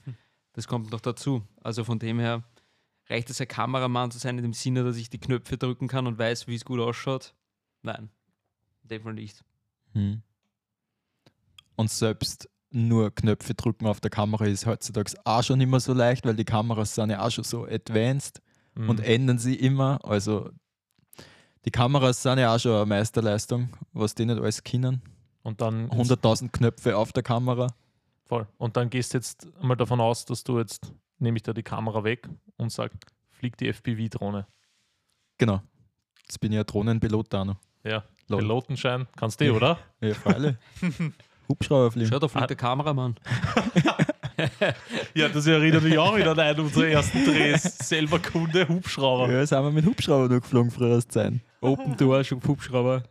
[0.54, 1.44] Das kommt noch dazu.
[1.62, 2.44] Also von dem her
[3.10, 6.08] reicht es, ein Kameramann zu sein, in dem Sinne, dass ich die Knöpfe drücken kann
[6.08, 7.36] und weiß, wie es gut ausschaut?
[7.82, 8.10] Nein,
[8.84, 9.44] definitiv nicht.
[9.94, 10.22] Hm.
[11.76, 16.26] Und selbst nur Knöpfe drücken auf der Kamera ist heutzutage auch schon immer so leicht,
[16.26, 18.42] weil die Kameras sind ja auch schon so advanced
[18.76, 18.90] Mhm.
[18.90, 20.04] und ändern sie immer.
[20.04, 20.52] Also
[21.66, 25.02] die Kameras sind ja auch schon eine Meisterleistung, was die nicht alles können.
[25.44, 27.68] und dann 100.000 Knöpfe auf der Kamera.
[28.26, 28.48] Voll.
[28.58, 31.64] Und dann gehst du jetzt mal davon aus, dass du jetzt, nehme ich da die
[31.64, 32.92] Kamera weg und sag,
[33.32, 34.48] flieg die FPV-Drohne.
[35.38, 35.62] Genau.
[36.24, 37.58] Jetzt bin ich ja Drohnenpilot da noch.
[37.84, 38.40] Ja, Lol.
[38.40, 39.78] Pilotenschein, kannst du, oder?
[40.02, 40.56] Ja, freilich.
[41.48, 42.10] Hubschrauber fliegen.
[42.10, 42.48] Schau, da fliegt Ah.
[42.48, 43.16] der Kameramann.
[45.14, 47.78] Ja, das erinnert mich auch wieder an einen unserer ersten Drehs.
[47.78, 49.32] Selber Kunde, Hubschrauber.
[49.32, 51.42] Ja, sind wir mit Hubschrauber nur geflogen früher aus Zeiten.
[51.66, 53.04] Open Door, Hubschrauber.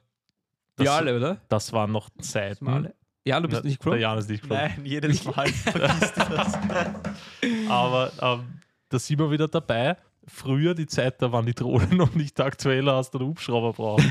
[0.76, 1.40] Das- alle, oder?
[1.48, 2.66] Das waren noch Zeiten.
[2.68, 2.94] Alle.
[3.26, 4.00] Ja, du bist Der- nicht geflogen.
[4.00, 4.64] Jan ist nicht geflogen.
[4.76, 6.54] Nein, jedes Mal vergisst du das.
[7.68, 9.96] Aber ähm, da sind wir wieder dabei.
[10.26, 14.06] Früher die Zeit, da waren die Drohnen noch nicht aktueller, als du einen Hubschrauber brauchst.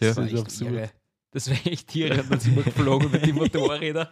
[0.00, 0.14] Ja.
[0.14, 0.92] Das ist absurd.
[1.32, 4.06] Das wäre echt und dann sind wir geflogen mit den Motorrädern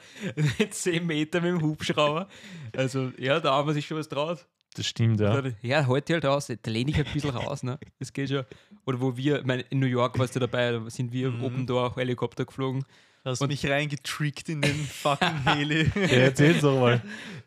[0.70, 2.29] 10 Meter mit dem Hubschrauber.
[2.75, 4.46] Also, ja, da haben wir sich schon was traut.
[4.75, 5.42] Das stimmt, ja.
[5.61, 7.79] Ja, heute halt raus, da lehne ich halt ein bisschen raus, ne?
[7.99, 8.44] Das geht schon.
[8.87, 11.45] Oder wo wir, ich meine, in New York warst du dabei, da sind wir Mhm.
[11.45, 12.85] oben da auch Helikopter geflogen.
[13.25, 15.90] Du hast Und- mich reingetrickt in den fucking Heli.
[15.95, 17.03] Ja, erzähl's doch mal.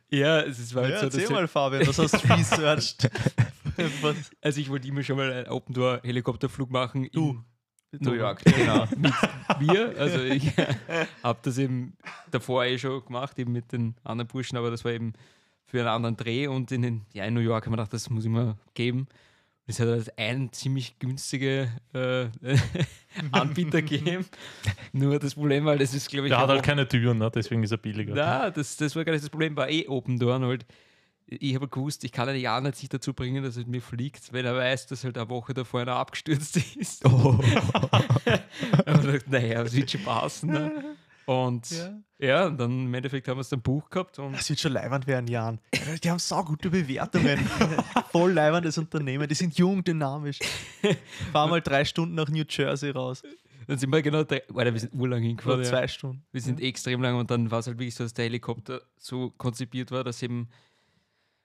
[0.10, 3.10] Ja, es ist halt Ja, so, erzähl mal, Fabian, was hast du researched?
[4.42, 7.10] also ich wollte immer schon mal einen Open Door Helikopterflug machen.
[7.12, 7.44] Du.
[7.92, 8.88] in New York, genau.
[8.98, 9.14] mit
[9.60, 9.94] mir.
[9.98, 10.52] Also ich
[11.24, 11.96] habe das eben
[12.32, 15.14] davor eh schon gemacht, eben mit den anderen Burschen, aber das war eben
[15.66, 18.10] für einen anderen Dreh und in, den, ja, in New York habe ich gedacht, das
[18.10, 19.08] muss ich mir geben.
[19.66, 22.26] Es hat halt einen ziemlich günstige äh,
[23.32, 24.26] Anbieter gegeben.
[24.92, 27.32] Nur das Problem war, das ist, glaube ich, Der hat halt keine Türen, ne?
[27.34, 28.14] deswegen ist er billiger.
[28.14, 30.42] na, das, das war gar nicht das Problem, war eh Open Door.
[30.42, 30.66] Halt.
[31.28, 33.82] Ich habe gewusst, ich kann einen Jan nicht sich dazu bringen, dass er mit mir
[33.82, 37.06] fliegt, wenn er weiß, dass halt eine Woche davor einer abgestürzt ist.
[37.06, 37.40] Oh.
[37.40, 40.50] Und ich dachte, naja, das wird schon passen.
[40.52, 40.93] Ne?
[41.26, 42.00] Und ja.
[42.20, 42.46] Ja.
[42.48, 45.08] und dann im Endeffekt haben wir es dann Buch gehabt und Das wird schon leibend
[45.08, 45.60] werden, Jan.
[46.04, 47.40] Die haben saugute Bewertungen.
[48.12, 49.28] Voll leibendes Unternehmen.
[49.28, 50.40] Die sind jung, dynamisch.
[51.32, 53.24] Fahr mal drei Stunden nach New Jersey raus.
[53.68, 55.64] dann sind wir genau drei, Alter, wir sind urlang Oder hingefahren.
[55.64, 55.70] Ja.
[55.70, 56.26] zwei Stunden.
[56.32, 59.32] Wir sind extrem lang und dann war es halt wirklich so, dass der Helikopter so
[59.38, 60.50] konzipiert war, dass eben,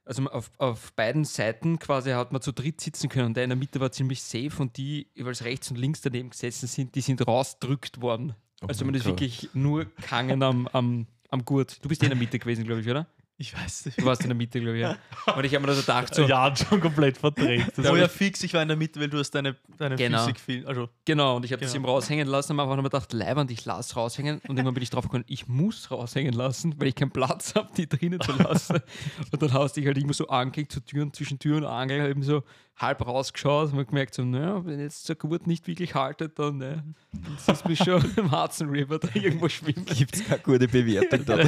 [0.05, 3.51] also auf, auf beiden Seiten quasi hat man zu dritt sitzen können und der in
[3.51, 7.01] der Mitte war ziemlich safe und die jeweils rechts und links daneben gesessen sind, die
[7.01, 8.35] sind rausdrückt worden.
[8.66, 9.12] Also man ist Gott.
[9.12, 11.83] wirklich nur gehangen am, am, am Gurt.
[11.83, 13.07] Du bist eh in der Mitte gewesen, glaube ich, oder?
[13.40, 14.01] Ich weiß nicht.
[14.01, 14.96] Du warst in der Mitte, glaube ich, ja.
[15.37, 17.66] Und ich habe mir da so gedacht, so, Ja, schon komplett verdreht.
[17.77, 19.94] Das Oh war- ja, fix, ich war in der Mitte, weil du hast deine, deine
[19.94, 20.18] Genau.
[20.22, 20.66] Physik viel.
[20.66, 21.85] Also, Genau, und ich habe das Genau.
[21.85, 22.51] eben raushängen lassen.
[22.53, 24.40] Am Anfang habe ich mir gedacht, leibend, ich lasse raushängen.
[24.48, 27.68] Und irgendwann bin ich drauf gekommen, ich muss raushängen lassen, weil ich keinen Platz habe,
[27.77, 28.81] die drinnen zu lassen.
[29.31, 32.01] und dann hast du dich halt immer so angelegt, zu Türen, zwischen Tür und Angel,
[32.01, 32.42] halt eben so
[32.77, 36.85] halb rausgeschaut und gemerkt, so, naja, wenn jetzt der Gurt nicht wirklich haltet, dann, ne,
[37.12, 39.85] dann siehst du mich schon im Hudson River da irgendwo schwimmen.
[39.87, 41.38] Gibt es keine gute Bewertung da.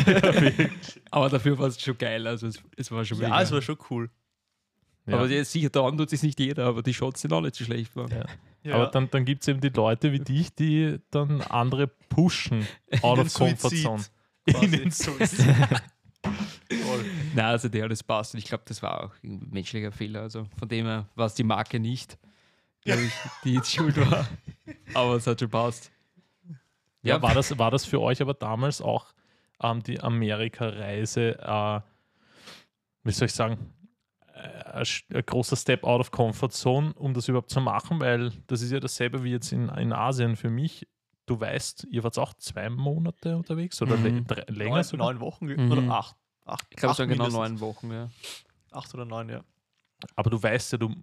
[1.13, 2.27] Aber dafür war es schon geil.
[2.27, 3.43] Also es, es war schon ja, mega.
[3.43, 4.11] es war schon cool.
[5.07, 5.15] ja.
[5.15, 7.65] Aber ja, sicher, da tut es nicht jeder, aber die Shots sind auch nicht so
[7.65, 7.95] schlecht.
[7.97, 8.11] Waren.
[8.11, 8.25] Ja.
[8.63, 8.75] Ja.
[8.75, 12.67] Aber dann, dann gibt es eben die Leute wie dich, die dann andere pushen
[13.03, 14.05] out of comfort zone.
[14.45, 15.47] In den Suizid.
[17.35, 18.35] Nein, also der alles passt.
[18.35, 20.23] Und ich glaube, das war auch ein menschlicher Fehler.
[20.23, 22.19] Also von dem her war es die Marke nicht,
[22.85, 23.13] glaube ich,
[23.45, 24.29] die jetzt schuld war.
[24.95, 25.91] Aber es hat schon passt.
[27.03, 29.07] Ja, war das, war das für euch aber damals auch
[29.63, 31.81] ähm, die Amerika-Reise, äh,
[33.05, 33.73] wie soll ich sagen,
[34.35, 34.87] äh, ein,
[35.27, 38.81] großer Step out of comfort zone, um das überhaupt zu machen, weil das ist ja
[38.81, 40.87] dasselbe wie jetzt in, in Asien für mich.
[41.27, 44.27] Du weißt, ihr wart auch zwei Monate unterwegs oder Mhm.
[44.27, 45.07] drei, länger neun, sogar.
[45.07, 45.71] neun Wochen Mhm.
[45.73, 46.17] oder acht.
[46.45, 47.91] acht Ich glaube, es acht waren genau neun Wochen.
[47.93, 48.11] Ja.
[48.73, 49.43] Acht oder neun, ja.
[50.17, 50.95] Aber du weißt ja, du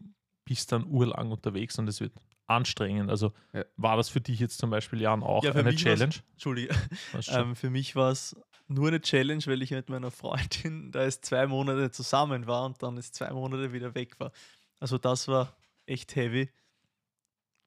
[0.44, 2.14] bist dann urlang unterwegs und es wird
[2.48, 3.10] anstrengend.
[3.10, 3.64] Also Ja.
[3.76, 6.16] war das für dich jetzt zum Beispiel, Jan, auch Ja, für eine Challenge?
[6.34, 6.74] Entschuldige.
[7.30, 8.36] Ähm, für mich war es
[8.68, 12.82] nur eine Challenge, weil ich mit meiner Freundin da ist zwei Monate zusammen war und
[12.82, 14.32] dann ist zwei Monate wieder weg war.
[14.80, 15.56] Also das war
[15.86, 16.50] echt heavy.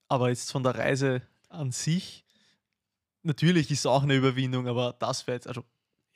[0.08, 2.24] Aber jetzt von der Reise an sich,
[3.22, 5.64] natürlich ist es auch eine Überwindung, aber das wäre jetzt, also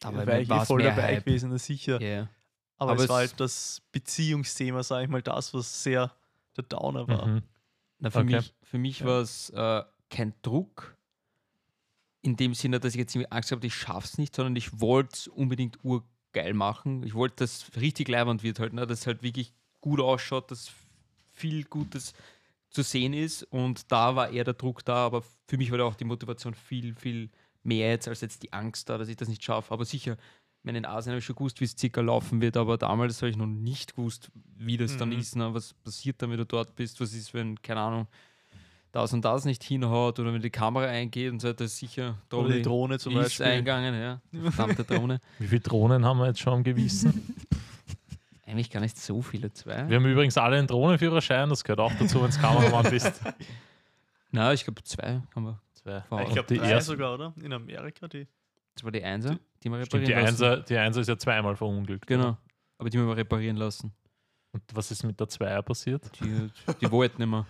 [0.01, 1.25] da Aber wäre ich eh voll dabei Hype.
[1.25, 2.01] gewesen, na sicher.
[2.01, 2.29] Yeah.
[2.77, 6.13] Aber, Aber es war halt das Beziehungsthema, sage ich mal, das, was sehr
[6.57, 7.27] der Downer war.
[7.27, 7.43] Mhm.
[8.05, 8.37] Na, für Okay.
[8.37, 9.07] mich, für mich Ja.
[9.07, 10.95] war es äh, kein Druck
[12.21, 15.29] in dem Sinne, dass ich jetzt Angst habe, ich schaff's nicht, sondern ich wollte es
[15.29, 17.03] unbedingt urgeil machen.
[17.03, 18.87] Ich wollte, dass es richtig leibend wird halt, ne?
[18.87, 20.71] dass es halt wirklich gut ausschaut, dass
[21.33, 22.13] viel Gutes
[22.71, 25.85] zu sehen ist und da war eher der Druck da, aber für mich war da
[25.85, 27.31] auch die Motivation viel, viel
[27.63, 29.73] mehr jetzt als jetzt die Angst da, dass ich das nicht schaffe.
[29.73, 32.57] Aber sicher, ich meine, in Asien habe ich schon gewusst, wie es circa laufen wird,
[32.57, 35.19] aber damals habe ich noch nicht gewusst, wie das dann Mhm.
[35.19, 35.53] ist, ne?
[35.53, 38.07] was passiert dann, wenn du dort bist, was ist, wenn, keine Ahnung,
[38.93, 42.49] das und das nicht hinhaut oder wenn die Kamera eingeht und so weiter, sicher, Oder
[42.51, 43.47] die Drohne Drohne zum ist Beispiel.
[43.47, 45.21] eingegangen, ja, verdammte Drohne.
[45.39, 47.35] Wie viele Drohnen haben wir jetzt schon am Gewissen?
[48.47, 49.89] Eigentlich gar nicht so viele, zwei.
[49.89, 53.21] Wir haben übrigens alle einen Drohnenführerschein, das gehört auch dazu, wenn du Kameramann bist.
[54.31, 55.61] Na, ich glaube zwei haben wir.
[55.73, 55.99] Zwei.
[56.23, 57.35] Ich glaube, die drei erste- sogar, oder?
[57.43, 58.27] In Amerika, die.
[58.75, 60.45] Das war die Einser, die wir Stimmt, reparieren die lassen.
[60.45, 62.07] Einser, die Einser ist ja zweimal verunglückt.
[62.07, 62.37] Genau,
[62.79, 63.93] aber die haben wir reparieren lassen.
[64.53, 66.03] Und was ist mit der Zweier passiert?
[66.21, 67.47] Die, die wollten nicht mehr.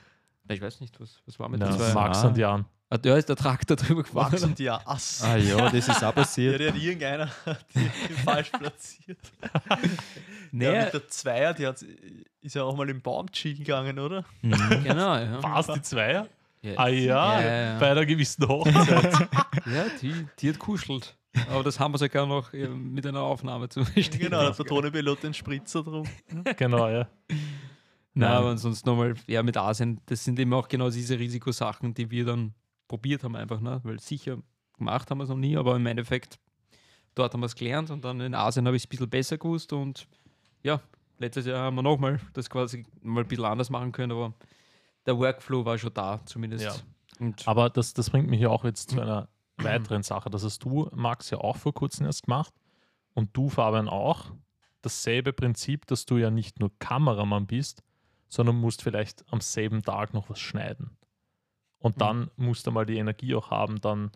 [0.49, 1.93] Ich weiß nicht, was, was war mit Ja, den zwei.
[1.95, 2.29] Max Ah.
[2.29, 2.65] und Jan.
[2.91, 4.31] Ah, da ist der Traktor drüber gefahren.
[4.31, 5.23] Max und die Ass.
[5.25, 6.61] Ah ja, das ist auch Ja, passiert.
[6.61, 7.31] der hat irgendeiner
[7.75, 9.19] die, die falsch platziert.
[10.53, 11.83] Nee, Ja, mit der Zweier, die hat,
[12.43, 14.25] ist ja auch mal im Baum chillen gegangen, oder?
[14.43, 14.53] Mhm.
[14.85, 15.43] genau, ja.
[15.43, 16.29] War es die Zweier?
[16.65, 17.79] Ja, Ah ja, Ja, ja.
[17.79, 19.29] bei einer gewissen Hochzeit.
[19.67, 21.17] ja die, die hat kuschelt.
[21.51, 24.65] Aber das haben wir sogar noch äh, mit einer Aufnahme zu Genau, da hat der
[24.67, 26.07] Drohnenpilot den Spritzer drum.
[26.57, 27.09] genau, ja.
[27.29, 27.39] Nein,
[28.15, 28.31] Nein.
[28.31, 32.25] aber ansonsten nochmal, ja, mit Asien, das sind eben auch genau diese Risikosachen, die wir
[32.25, 32.55] dann
[32.87, 33.81] probiert haben, einfach, ne?
[33.83, 34.39] Weil sicher
[34.79, 36.39] gemacht haben wir es noch nie, aber im Endeffekt,
[37.17, 39.37] dort haben wir es gelernt und dann in Asien habe ich es ein bisschen besser
[39.39, 40.07] gewusst und
[40.63, 40.81] ja,
[41.19, 44.33] letztes Jahr haben wir nochmal das quasi mal ein bisschen anders machen können, aber
[45.07, 46.65] der Workflow war schon da, zumindest.
[46.65, 46.75] Ja.
[47.19, 50.31] Und Aber das, das bringt mich ja auch jetzt zu einer weiteren Sache.
[50.31, 52.53] Das hast du, Max, ja auch vor kurzem erst gemacht.
[53.13, 54.33] Und du, Fabian, auch.
[54.83, 57.83] Dasselbe Prinzip, dass du ja nicht nur Kameramann bist,
[58.29, 60.99] sondern musst vielleicht am selben Tag noch was schneiden.
[61.79, 64.11] Und dann musst du mal die Energie auch haben, dann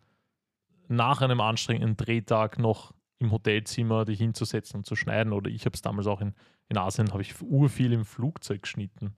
[0.89, 5.33] nach einem anstrengenden Drehtag noch im Hotelzimmer dich hinzusetzen und zu schneiden.
[5.33, 6.35] Oder ich habe es damals auch in,
[6.69, 9.15] in Asien, habe ich urviel im Flugzeug geschnitten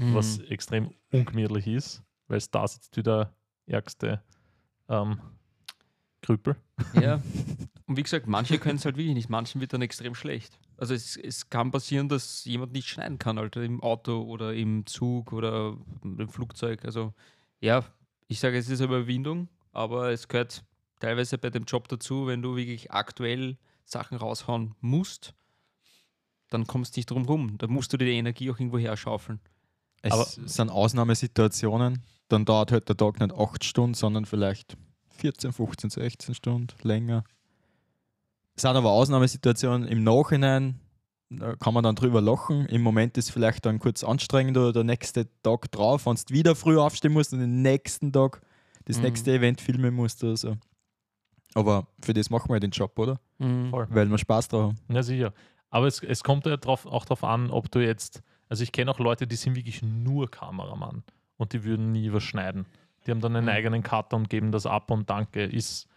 [0.00, 0.14] Mhm.
[0.14, 3.34] was extrem ungemütlich ist, weil es da sitzt wieder
[3.66, 4.22] ärgste
[4.88, 5.20] ähm,
[6.22, 6.56] Krüppel.
[7.00, 7.20] Ja.
[7.86, 10.58] Und wie gesagt, manche können es halt wirklich nicht, manchen wird dann extrem schlecht.
[10.76, 14.86] Also es, es kann passieren, dass jemand nicht schneiden kann, Alter, im Auto oder im
[14.86, 16.84] Zug oder im Flugzeug.
[16.84, 17.12] Also
[17.60, 17.84] ja,
[18.28, 20.64] ich sage, es ist eine Überwindung, aber es gehört
[21.00, 25.34] teilweise bei dem Job dazu, wenn du wirklich aktuell Sachen raushauen musst,
[26.48, 27.58] dann kommst du nicht drum rum.
[27.58, 29.40] Da musst du dir die Energie auch irgendwo herschaufeln.
[30.02, 32.02] Es Aber- sind Ausnahmesituationen.
[32.28, 34.76] Dann dauert halt der Tag nicht 8 Stunden, sondern vielleicht
[35.16, 37.24] 14, 15, 16 Stunden länger.
[38.54, 40.80] Es sind aber Ausnahmesituationen im Nachhinein,
[41.30, 42.66] da kann man dann drüber lachen.
[42.66, 46.54] Im Moment ist vielleicht dann kurz anstrengend oder der nächste Tag drauf, wenn du wieder
[46.56, 48.40] früh aufstehen musst und den nächsten Tag
[48.86, 49.02] das Mhm.
[49.04, 50.56] nächste Event filmen musst oder so.
[51.54, 53.20] Aber für das machen wir ja den Job, oder?
[53.38, 53.86] Voll.
[53.90, 54.94] Weil wir Spaß drauf haben.
[54.94, 55.32] Ja, sicher.
[55.70, 58.90] Aber es, es kommt ja drauf, auch darauf an, ob du jetzt, also ich kenne
[58.90, 61.02] auch Leute, die sind wirklich nur Kameramann
[61.38, 62.66] und die würden nie was schneiden.
[63.06, 63.52] Die haben dann einen Mhm.
[63.52, 65.44] eigenen Cutter und geben das ab und danke.
[65.44, 65.88] Ist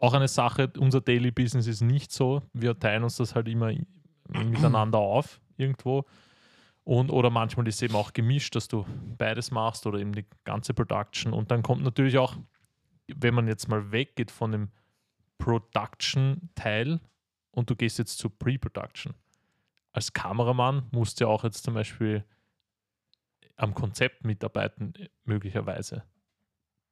[0.00, 2.42] auch eine Sache, unser Daily Business ist nicht so.
[2.52, 3.72] Wir teilen uns das halt immer
[4.28, 6.04] miteinander auf irgendwo.
[6.84, 8.86] Und, oder manchmal ist es eben auch gemischt, dass du
[9.18, 11.32] beides machst oder eben die ganze Production.
[11.34, 12.36] Und dann kommt natürlich auch,
[13.14, 14.70] wenn man jetzt mal weggeht von dem
[15.36, 17.00] Production-Teil
[17.52, 19.14] und du gehst jetzt zu Pre-Production.
[19.98, 22.24] Als Kameramann musst du ja auch jetzt zum Beispiel
[23.56, 26.04] am Konzept mitarbeiten, äh, möglicherweise.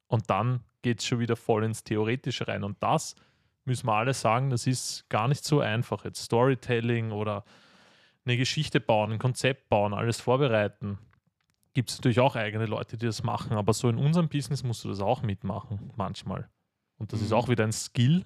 [0.07, 2.65] Und dann geht es schon wieder voll ins Theoretische rein.
[2.65, 3.15] Und das
[3.63, 6.03] müssen wir alle sagen, das ist gar nicht so einfach.
[6.03, 7.45] Jetzt Storytelling oder
[8.25, 10.97] eine Geschichte bauen, ein Konzept bauen, alles vorbereiten.
[11.73, 14.83] Gibt es natürlich auch eigene Leute, die das machen, aber so in unserem Business musst
[14.83, 16.49] du das auch mitmachen, manchmal.
[16.97, 17.37] Und das ist Mhm.
[17.37, 18.25] auch wieder ein Skill,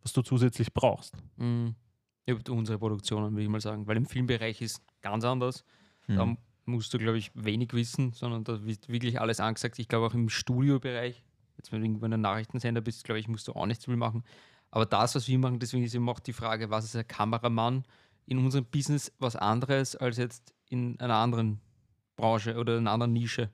[0.00, 1.14] was du zusätzlich brauchst.
[1.36, 1.74] Mhm.
[2.28, 3.86] Ja, unsere Produktionen, würde ich mal sagen.
[3.86, 5.64] Weil im Filmbereich ist ganz anders.
[6.06, 6.36] Da Mhm.
[6.66, 9.78] musst du, glaube ich, wenig wissen, sondern da wird wirklich alles angesagt.
[9.78, 11.24] Ich glaube auch im Studiobereich,
[11.56, 13.86] jetzt wenn du irgendwo in einem Nachrichtensender bist, glaube ich, musst du auch nicht so
[13.90, 14.24] viel machen.
[14.70, 17.84] Aber das, was wir machen, deswegen ist eben auch die Frage, was ist ein Kameramann
[18.26, 21.60] in unserem Business was anderes als jetzt in einer anderen
[22.16, 23.50] Branche oder in einer anderen Nische.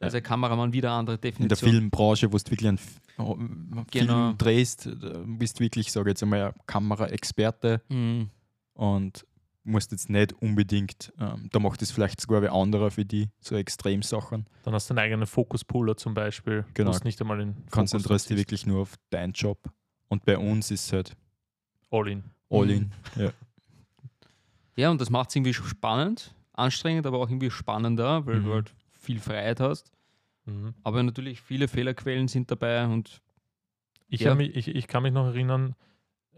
[0.00, 1.70] Da ist ein Kameramann wieder eine andere in der Definition.
[1.70, 2.78] Filmbranche, wo du wirklich einen
[3.18, 4.32] oh, Film Genau.
[4.32, 8.30] drehst, da bist wirklich, sage ich jetzt einmal, ein Kameraexperte Mhm.
[8.74, 9.26] und
[9.62, 13.54] musst jetzt nicht unbedingt, ähm, da macht es vielleicht sogar wer anderer für die, so
[13.56, 14.46] Extremsachen.
[14.62, 16.64] Dann hast du einen eigenen Fokuspuller zum Beispiel.
[16.72, 16.88] Genau.
[16.90, 19.58] Du musst nicht einmal in Konzentrierst dich Fokus wirklich nur auf deinen Job.
[20.08, 21.12] Und bei uns ist es halt
[21.90, 22.24] All in.
[22.48, 22.70] all Mhm.
[22.72, 22.92] in.
[23.22, 23.32] Ja.
[24.76, 28.44] Ja, und das macht es irgendwie spannend, anstrengend, aber auch irgendwie spannender, weil Mhm.
[28.46, 28.74] du halt
[29.10, 29.92] viel Freiheit hast.
[30.44, 30.74] Mhm.
[30.82, 33.20] Aber natürlich viele Fehlerquellen sind dabei und
[34.08, 34.34] Ich, Ja.
[34.34, 35.74] mich, ich, ich kann mich noch erinnern,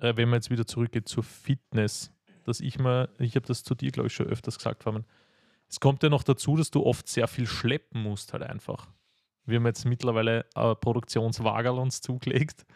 [0.00, 2.12] äh, wenn man jetzt wieder zurückgeht zur Fitness,
[2.44, 5.04] dass ich mal, ich habe das zu dir, glaube ich, schon öfters gesagt, Fabian,
[5.68, 8.88] es kommt ja noch dazu, dass du oft sehr viel schleppen musst, halt einfach.
[9.46, 12.66] Wir haben jetzt mittlerweile äh, Produktionswagerl uns zugelegt,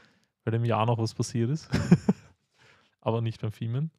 [0.45, 1.69] weil im Jahr noch was passiert ist.
[3.01, 3.91] Aber nicht beim Filmen.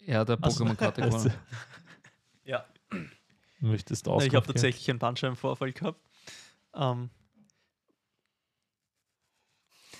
[0.00, 1.30] ja, der Pokémon-Karte Also.
[3.60, 6.00] Möchtest du ich habe tatsächlich einen Bandscheibenvorfall gehabt.
[6.74, 7.10] Ähm,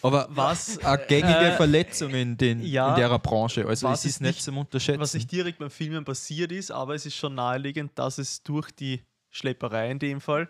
[0.03, 3.67] Aber Was, eine gängige äh, Verletzung in, den, ja, in der Branche.
[3.67, 5.01] Also was es ist nicht- zum Unterschätzen.
[5.01, 8.71] was nicht direkt beim Filmen passiert ist, aber es ist schon naheliegend, dass es durch
[8.71, 10.49] die Schlepperei in dem Fall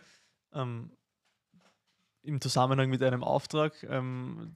[0.52, 0.90] ähm,
[2.22, 4.52] im Zusammenhang mit einem Auftrag ähm,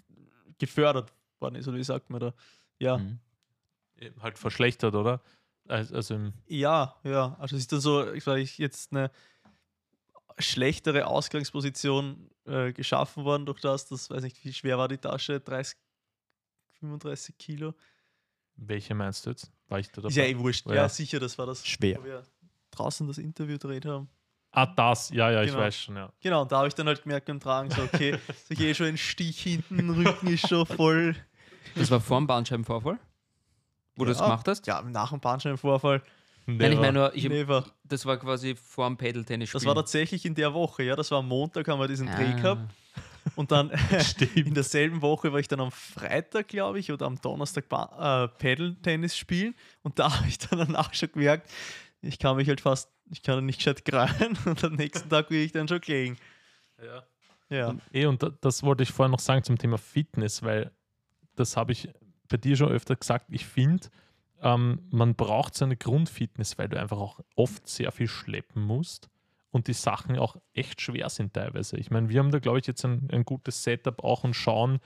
[0.59, 2.35] gefördert worden ist, oder wie sagt man da?
[2.79, 3.19] Ja, Mhm.
[4.21, 5.21] Halt verschlechtert, oder?
[5.69, 7.37] Also, also im, ja, ja.
[7.39, 9.11] Also es ist dann so, weil ich jetzt eine
[10.39, 15.41] schlechtere Ausgangsposition äh, geschaffen worden durch das, das weiß nicht, wie schwer war die Tasche,
[15.41, 15.77] 30,
[16.81, 17.75] 35 Kilo.
[18.57, 19.53] welche meinst du jetzt?
[19.69, 20.09] War ich da dabei?
[20.09, 20.67] Ist ja eh wurscht.
[20.67, 20.75] Ja.
[20.75, 21.99] Ja, sicher, das war das, Schwer.
[22.01, 22.23] wo wir
[22.71, 24.09] draußen das Interview gedreht haben.
[24.51, 25.63] Ah, das, ja, ja, ich Genau.
[25.63, 26.13] weiß schon, ja.
[26.21, 28.75] Genau, und da habe ich dann halt gemerkt beim Tragen, so, okay, so ich eh
[28.75, 31.15] schon ein Stich hinten, Rücken ist schon voll.
[31.75, 32.99] Das war vor dem Bandscheibenvorfall,
[33.97, 34.27] wo du das Ja.
[34.27, 34.67] gemacht hast?
[34.67, 36.03] Ja, nach dem Bandscheibenvorfall.
[36.47, 37.65] Nein, ich meine nur, ich, Never.
[37.85, 39.53] das war quasi vor dem Pedal-Tennis.
[39.53, 40.97] Das war tatsächlich in der Woche, ja.
[40.97, 42.63] Das war am Montag, haben wir diesen Dreh gehabt.
[43.37, 43.71] Und dann
[44.35, 48.29] in derselben Woche war ich dann am Freitag, glaube ich, oder am Donnerstag Ba- äh,
[48.39, 49.55] Paddle-Tennis spielen.
[49.83, 51.49] Und da habe ich dann danach schon gemerkt,
[52.01, 54.37] ich kann mich halt fast, ich kann nicht gescheit greien.
[54.45, 56.17] Und am nächsten Tag will ich dann schon gelegen.
[56.85, 57.05] Ja.
[57.57, 57.75] Ja.
[57.93, 60.73] Eh, und da- das wollte ich vorhin noch sagen zum Thema Fitness, weil
[61.37, 61.89] das habe ich
[62.33, 63.27] bei dir schon öfter gesagt.
[63.29, 63.89] Ich finde,
[64.41, 69.09] ähm, man braucht so eine Grundfitness, weil du einfach auch oft sehr viel schleppen musst
[69.51, 71.77] und die Sachen auch echt schwer sind teilweise.
[71.77, 74.81] Ich meine, wir haben da, glaube ich, jetzt ein, ein gutes Setup auch und schauen,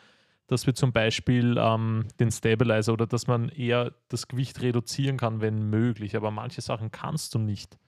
[0.49, 5.41] dass wir zum Beispiel ähm, den Stabilizer oder dass man eher das Gewicht reduzieren kann,
[5.41, 6.17] wenn möglich.
[6.17, 7.79] Aber manche Sachen kannst du nicht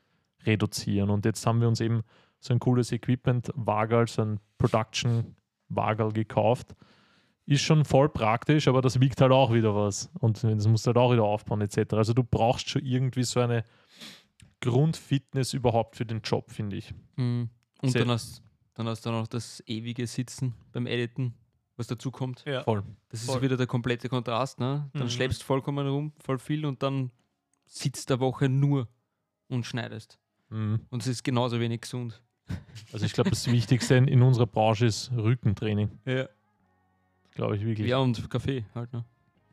[0.44, 1.10] reduzieren.
[1.10, 2.02] Und jetzt haben wir uns eben
[2.40, 5.36] so ein cooles Equipment, Wagal, so ein Production
[5.68, 6.74] Wagal gekauft.
[7.48, 10.10] Ist schon voll praktisch, aber das wiegt halt auch wieder was.
[10.20, 11.94] Und das musst du halt auch wieder aufbauen, etc.
[11.94, 13.64] Also du brauchst schon irgendwie so eine
[14.60, 16.92] Grundfitness überhaupt für den Job, finde ich.
[17.16, 17.48] Mhm.
[17.82, 18.42] Und Sehr- dann hast,
[18.74, 21.34] dann hast du noch das ewige Sitzen beim Editen,
[21.76, 22.44] was dazu kommt.
[22.44, 22.64] Ja.
[22.64, 22.82] Voll.
[23.08, 23.36] Das ist Voll.
[23.36, 24.58] so wieder der komplette Kontrast.
[24.58, 24.90] Ne?
[24.94, 25.10] Dann Mhm.
[25.10, 27.10] schleppst vollkommen rum, voll viel und dann
[27.66, 28.88] sitzt der Woche nur
[29.48, 30.18] und schneidest.
[30.50, 30.80] Mhm.
[30.90, 32.20] Und es ist genauso wenig gesund.
[32.92, 35.90] Also ich glaube, das Wichtigste in, in unserer Branche ist Rückentraining.
[36.06, 36.28] Ja.
[37.38, 37.86] Glaube ich wirklich.
[37.88, 38.92] Ja, und Kaffee halt.
[38.92, 39.04] Ne?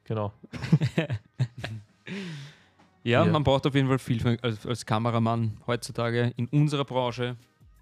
[0.05, 0.33] Genau.
[3.03, 3.31] Ja, Ja.
[3.31, 7.35] man braucht auf jeden Fall viel als, als Kameramann heutzutage in unserer Branche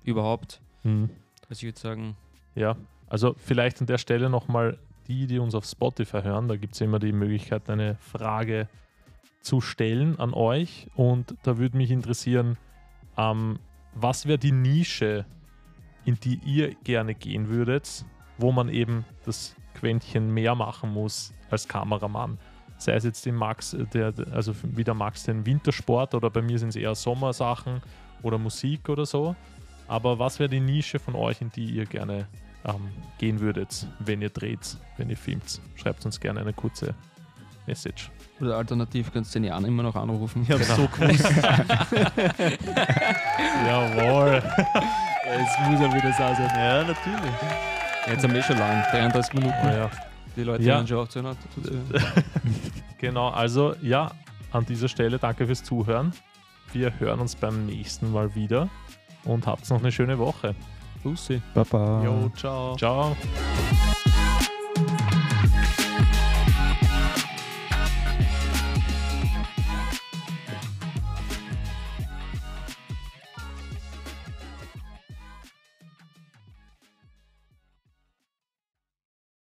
[0.04, 0.60] überhaupt.
[0.84, 1.10] Mhm.
[1.50, 2.18] Also ich würde sagen,
[2.56, 2.76] Ja,
[3.08, 6.82] also vielleicht an der Stelle nochmal die, die uns auf Spotify hören, da gibt es
[6.82, 8.68] immer die Möglichkeit, eine Frage
[9.40, 10.88] zu stellen an euch.
[10.96, 12.58] Und da würde mich interessieren,
[13.18, 13.60] ähm,
[13.94, 15.26] was wäre die Nische,
[16.04, 18.04] in die ihr gerne gehen würdet,
[18.38, 22.38] wo man eben das Quäntchen mehr machen muss als Kameramann?
[22.78, 26.42] Sei es jetzt den Max, äh, der, also wie der Max den Wintersport oder bei
[26.42, 27.82] mir sind es eher Sommersachen
[28.22, 29.36] oder Musik oder so.
[29.88, 32.28] Aber was wäre die Nische von euch, in die ihr gerne
[32.66, 35.62] ähm, gehen würdet, wenn ihr dreht, wenn ihr filmt?
[35.76, 36.96] Schreibt uns gerne eine kurze
[37.66, 38.12] Message.
[38.42, 40.44] oder alternativ kannst du den Jan immer noch anrufen.
[40.44, 41.24] Ich habe so gewusst.
[43.66, 44.44] Jawohl.
[45.26, 46.52] Jetzt muss er wieder da sein.
[46.56, 47.83] ja, natürlich.
[48.08, 49.54] Jetzt haben wir schon lang, 33 Minuten.
[49.68, 49.90] ja,
[50.36, 50.76] Die Leute Ja.
[50.76, 51.38] hören schon auf zu hören.
[51.56, 52.06] dazu.
[52.98, 53.30] genau.
[53.30, 54.12] Also ja,
[54.52, 56.12] an dieser Stelle danke fürs Zuhören.
[56.74, 58.68] Wir hören uns beim nächsten Mal wieder
[59.24, 60.56] und habt noch eine schöne Woche.
[61.04, 61.42] Lucy.
[61.54, 62.02] Baba.
[62.04, 62.76] Jo, ciao.
[62.78, 63.16] Ciao.